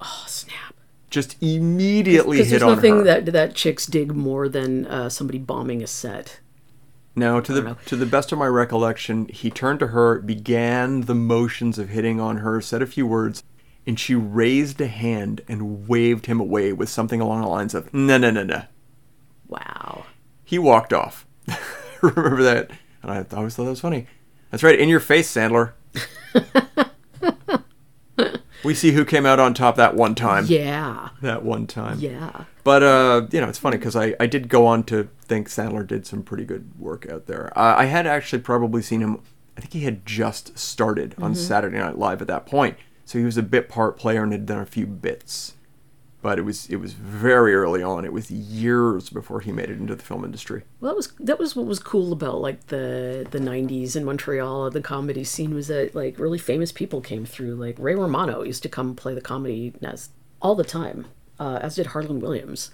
[0.00, 0.74] Oh, snap.
[1.10, 5.82] Just immediately Because hit there's nothing that that chicks dig more than uh, somebody bombing
[5.82, 6.40] a set.
[7.16, 7.76] Now, to the know.
[7.86, 12.20] to the best of my recollection, he turned to her, began the motions of hitting
[12.20, 13.44] on her, said a few words,
[13.86, 17.92] and she raised a hand and waved him away with something along the lines of
[17.92, 18.62] "No, no, no, no."
[19.48, 20.06] Wow.
[20.44, 21.26] He walked off.
[22.02, 22.70] Remember that?
[23.02, 24.06] And I always thought that was funny.
[24.50, 25.72] That's right, in your face, Sandler.
[28.64, 30.46] we see who came out on top that one time.
[30.46, 31.10] Yeah.
[31.22, 31.98] That one time.
[31.98, 32.44] Yeah.
[32.62, 35.86] But uh, you know, it's funny because I, I did go on to think Sandler
[35.86, 37.56] did some pretty good work out there.
[37.56, 39.20] Uh, I had actually probably seen him.
[39.56, 43.24] I think he had just started on Saturday Night Live at that point, so he
[43.24, 45.54] was a bit part player and had done a few bits.
[46.22, 48.06] But it was it was very early on.
[48.06, 50.62] It was years before he made it into the film industry.
[50.80, 54.70] Well, that was that was what was cool about like the the '90s in Montreal.
[54.70, 57.56] The comedy scene was that like really famous people came through.
[57.56, 61.04] Like Ray Romano used to come play the Comedy Nest all the time,
[61.38, 62.70] uh, as did Harland Williams.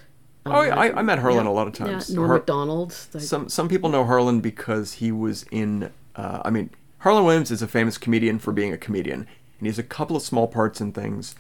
[0.47, 2.09] Oh, yeah, I, I met Harland a lot of times.
[2.09, 2.17] Yeah.
[2.17, 2.95] Norm Har- Macdonald.
[3.13, 5.91] like- Some some people know Harland because he was in.
[6.15, 9.27] Uh, I mean, Harland Williams is a famous comedian for being a comedian,
[9.61, 11.35] and he has a couple of small parts in things,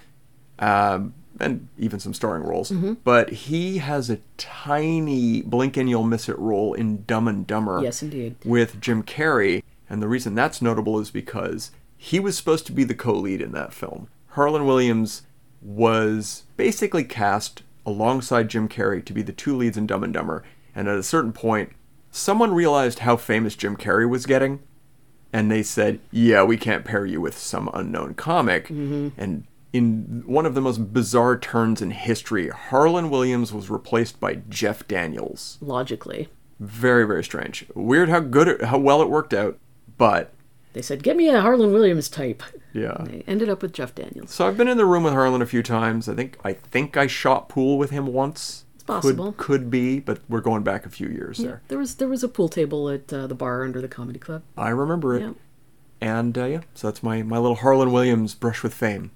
[0.58, 2.70] um, and even some starring roles.
[2.70, 2.94] Mm-hmm.
[3.02, 7.80] But he has a tiny blink and you'll miss it role in Dumb and Dumber.
[7.82, 8.36] Yes, indeed.
[8.44, 12.84] With Jim Carrey, and the reason that's notable is because he was supposed to be
[12.84, 14.08] the co-lead in that film.
[14.28, 15.22] Harland Williams
[15.62, 20.44] was basically cast alongside Jim Carrey to be the two leads in Dumb and Dumber,
[20.74, 21.72] and at a certain point,
[22.10, 24.60] someone realized how famous Jim Carrey was getting,
[25.32, 29.08] and they said, "Yeah, we can't pair you with some unknown comic." Mm-hmm.
[29.16, 34.40] And in one of the most bizarre turns in history, Harland Williams was replaced by
[34.48, 35.58] Jeff Daniels.
[35.60, 36.28] logically,
[36.58, 37.64] Very, very strange.
[37.74, 39.58] Weird how good, it, how well it worked out,
[39.96, 40.32] but
[40.72, 42.96] they said, "Get me a Harland Williams type." yeah.
[43.04, 44.30] They ended up with Jeff Daniels.
[44.30, 46.08] So I've been in the room with Harland a few times.
[46.08, 48.64] I think I think I shot pool with him once.
[48.91, 49.32] Possible.
[49.32, 51.62] Could, could be, but we're going back a few years there.
[51.68, 54.43] There was there was a pool table at uh, the bar under the comedy club.
[54.57, 55.20] I remember it.
[55.22, 55.32] Yeah.
[56.03, 59.11] And uh, yeah, so that's my, my little Harland Williams brush with fame.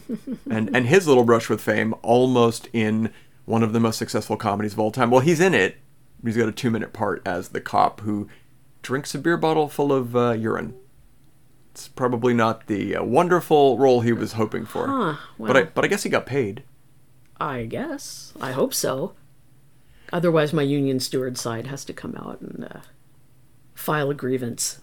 [0.50, 3.12] and and his little brush with fame almost in
[3.44, 5.10] one of the most successful comedies of all time.
[5.10, 5.76] Well, he's in it.
[6.24, 8.28] He's got a two minute part as the cop who
[8.82, 10.74] drinks a beer bottle full of uh, urine.
[11.72, 14.86] It's probably not the uh, wonderful role he was hoping for.
[14.86, 16.62] Huh, But I but I guess he got paid.
[17.40, 18.32] I guess.
[18.40, 19.14] I hope so.
[20.12, 22.80] Otherwise, my union steward side has to come out and uh,
[23.74, 24.80] file a grievance.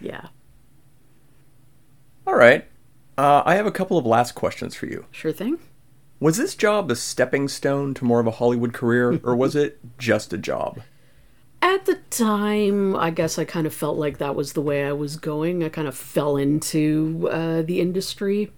[0.00, 0.28] Yeah,
[2.26, 2.66] All right.
[3.16, 5.06] Uh, I have a couple of last questions for you.
[5.10, 5.58] sure thing.
[6.20, 9.78] Was this job a stepping stone to more of a Hollywood career, or was it
[9.98, 10.80] just a job?
[11.62, 14.92] At the time, I guess I kind of felt like that was the way I
[14.92, 15.64] was going.
[15.64, 18.52] I kind of fell into uh, the industry.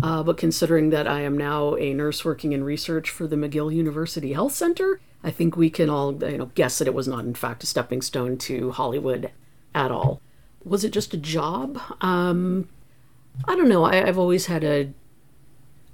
[0.00, 3.74] Uh, but considering that I am now a nurse working in research for the McGill
[3.74, 7.24] University Health Center, I think we can all you know guess that it was not
[7.24, 9.30] in fact a stepping stone to Hollywood
[9.74, 10.20] at all.
[10.64, 11.80] Was it just a job?
[12.00, 12.68] Um,
[13.46, 13.84] I don't know.
[13.84, 14.92] I, I've always had a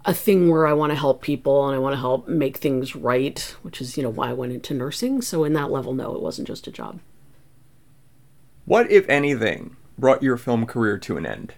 [0.05, 2.97] a thing where I want to help people and I want to help make things
[2.97, 5.21] right, which is, you know, why I went into nursing.
[5.21, 7.01] So in that level, no, it wasn't just a job.
[8.65, 11.55] What, if anything, brought your film career to an end?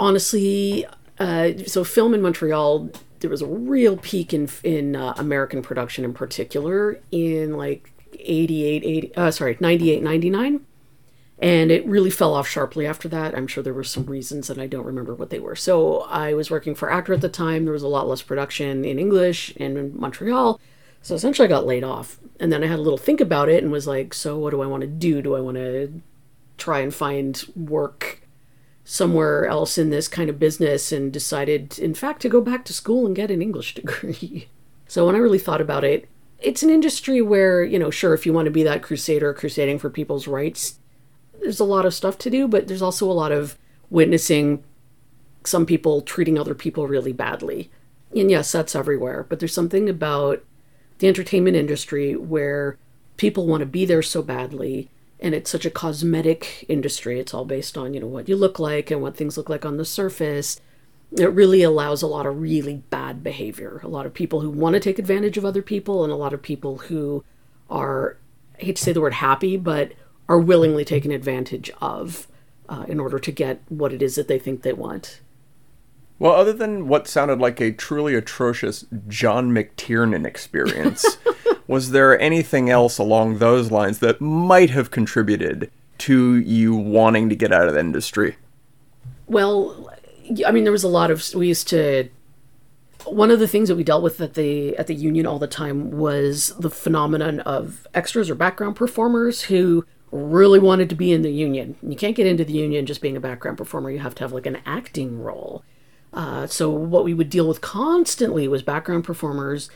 [0.00, 0.86] Honestly,
[1.22, 6.04] uh, so film in Montreal, there was a real peak in in uh, American production
[6.04, 10.66] in particular in like 88, 80, uh, sorry, 98, 99.
[11.38, 13.36] And it really fell off sharply after that.
[13.36, 15.56] I'm sure there were some reasons and I don't remember what they were.
[15.56, 17.64] So I was working for ACTRA at the time.
[17.64, 20.60] There was a lot less production in English and in Montreal.
[21.02, 22.18] So essentially I got laid off.
[22.38, 24.62] And then I had a little think about it and was like, so what do
[24.62, 25.20] I want to do?
[25.20, 26.00] Do I want to
[26.58, 28.21] try and find work
[28.84, 32.72] somewhere else in this kind of business and decided, in fact, to go back to
[32.72, 34.48] school and get an English degree.
[34.88, 36.08] So when I really thought about it,
[36.38, 39.78] it's an industry where, you know, sure, if you want to be that crusader crusading
[39.78, 40.78] for people's rights,
[41.40, 43.56] there's a lot of stuff to do, but there's also a lot of
[43.90, 44.64] witnessing
[45.44, 47.70] some people treating other people really badly.
[48.14, 50.44] And yes, that's everywhere, but there's something about
[50.98, 52.76] the entertainment industry where
[53.16, 54.88] people want to be there so badly
[55.22, 57.20] and it's such a cosmetic industry.
[57.20, 59.64] It's all based on, you know, what you look like and what things look like
[59.64, 60.60] on the surface.
[61.12, 63.80] It really allows a lot of really bad behavior.
[63.84, 66.32] A lot of people who want to take advantage of other people, and a lot
[66.32, 67.24] of people who
[67.70, 68.18] are,
[68.60, 69.92] I hate to say the word happy, but
[70.28, 72.26] are willingly taken advantage of
[72.68, 75.20] uh, in order to get what it is that they think they want.
[76.18, 81.18] Well, other than what sounded like a truly atrocious John McTiernan experience,
[81.66, 87.36] was there anything else along those lines that might have contributed to you wanting to
[87.36, 88.36] get out of the industry?
[89.26, 89.90] Well,
[90.46, 91.22] I mean, there was a lot of.
[91.34, 92.08] We used to.
[93.04, 95.46] One of the things that we dealt with at the at the union all the
[95.46, 101.22] time was the phenomenon of extras or background performers who really wanted to be in
[101.22, 101.76] the union.
[101.82, 103.90] You can't get into the union just being a background performer.
[103.90, 105.64] You have to have like an acting role.
[106.12, 109.70] Uh, so what we would deal with constantly was background performers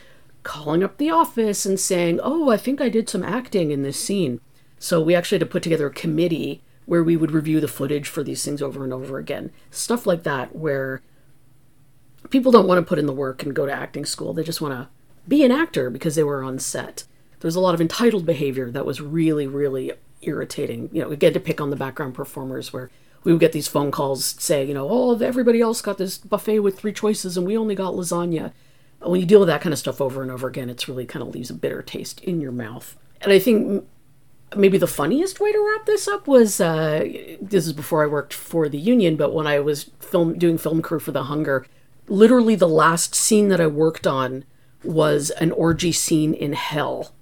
[0.47, 3.99] calling up the office and saying, "Oh, I think I did some acting in this
[3.99, 4.39] scene."
[4.79, 8.07] So we actually had to put together a committee where we would review the footage
[8.07, 9.51] for these things over and over again.
[9.69, 11.01] Stuff like that where
[12.29, 14.33] people don't want to put in the work and go to acting school.
[14.33, 14.87] They just want to
[15.27, 17.03] be an actor because they were on set.
[17.41, 19.91] There's a lot of entitled behavior that was really, really
[20.21, 20.89] irritating.
[20.93, 22.89] You know, we get to pick on the background performers where
[23.23, 26.59] we would get these phone calls saying, you know, oh, everybody else got this buffet
[26.59, 28.53] with three choices and we only got lasagna.
[29.01, 31.23] When you deal with that kind of stuff over and over again, it's really kind
[31.23, 32.97] of leaves a bitter taste in your mouth.
[33.21, 33.85] And I think
[34.55, 37.03] maybe the funniest way to wrap this up was uh,
[37.41, 40.81] this is before I worked for the union, but when I was film doing film
[40.81, 41.65] crew for The Hunger,
[42.07, 44.45] literally the last scene that I worked on
[44.83, 47.13] was an orgy scene in hell,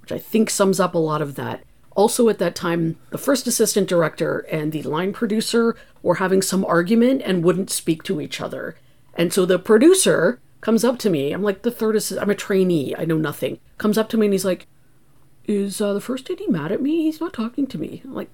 [0.00, 1.62] which I think sums up a lot of that.
[1.96, 6.64] Also, at that time, the first assistant director and the line producer were having some
[6.64, 8.76] argument and wouldn't speak to each other.
[9.14, 11.32] And so the producer comes up to me.
[11.32, 13.58] I'm like the third assistant, I'm a trainee, I know nothing.
[13.78, 14.66] Comes up to me and he's like,
[15.46, 17.02] Is uh, the first AD mad at me?
[17.02, 18.02] He's not talking to me.
[18.04, 18.30] I'm like,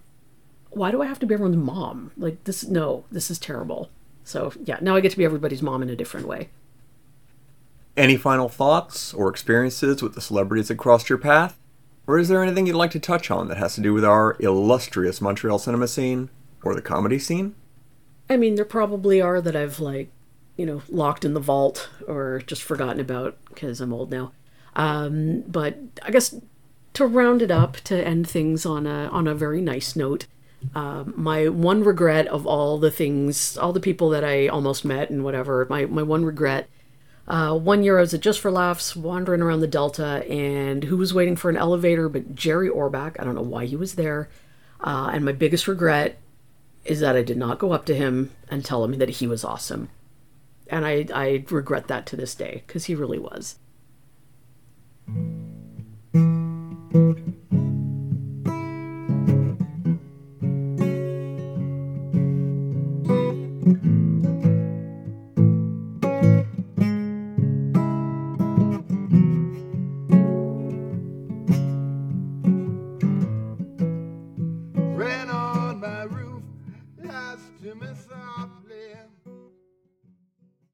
[0.77, 2.13] why do I have to be everyone's mom?
[2.19, 3.89] Like, this, no, this is terrible.
[4.25, 6.51] So, yeah, now I get to be everybody's mom in a different way.
[7.97, 11.59] Any final thoughts or experiences with the celebrities that crossed your path?
[12.07, 14.37] Or is there anything you'd like to touch on that has to do with our
[14.39, 16.29] illustrious Montreal cinema scene
[16.63, 17.55] or the comedy scene?
[18.29, 20.11] I mean, there probably are that I've like,
[20.57, 24.33] you know, locked in the vault or just forgotten about because I'm old now.
[24.75, 26.35] Um, but I guess
[26.95, 30.27] to round it up, to end things on a on a very nice note,
[30.75, 35.11] uh, my one regret of all the things, all the people that I almost met
[35.11, 36.69] and whatever, my my one regret
[37.29, 40.97] uh, one year I was at Just for Laughs, wandering around the Delta, and who
[40.97, 43.17] was waiting for an elevator but Jerry Orbach.
[43.19, 44.29] I don't know why he was there.
[44.81, 46.19] Uh, and my biggest regret
[46.85, 49.45] is that I did not go up to him and tell him that he was
[49.45, 49.89] awesome.
[50.69, 53.57] And I, I regret that to this day because he really was.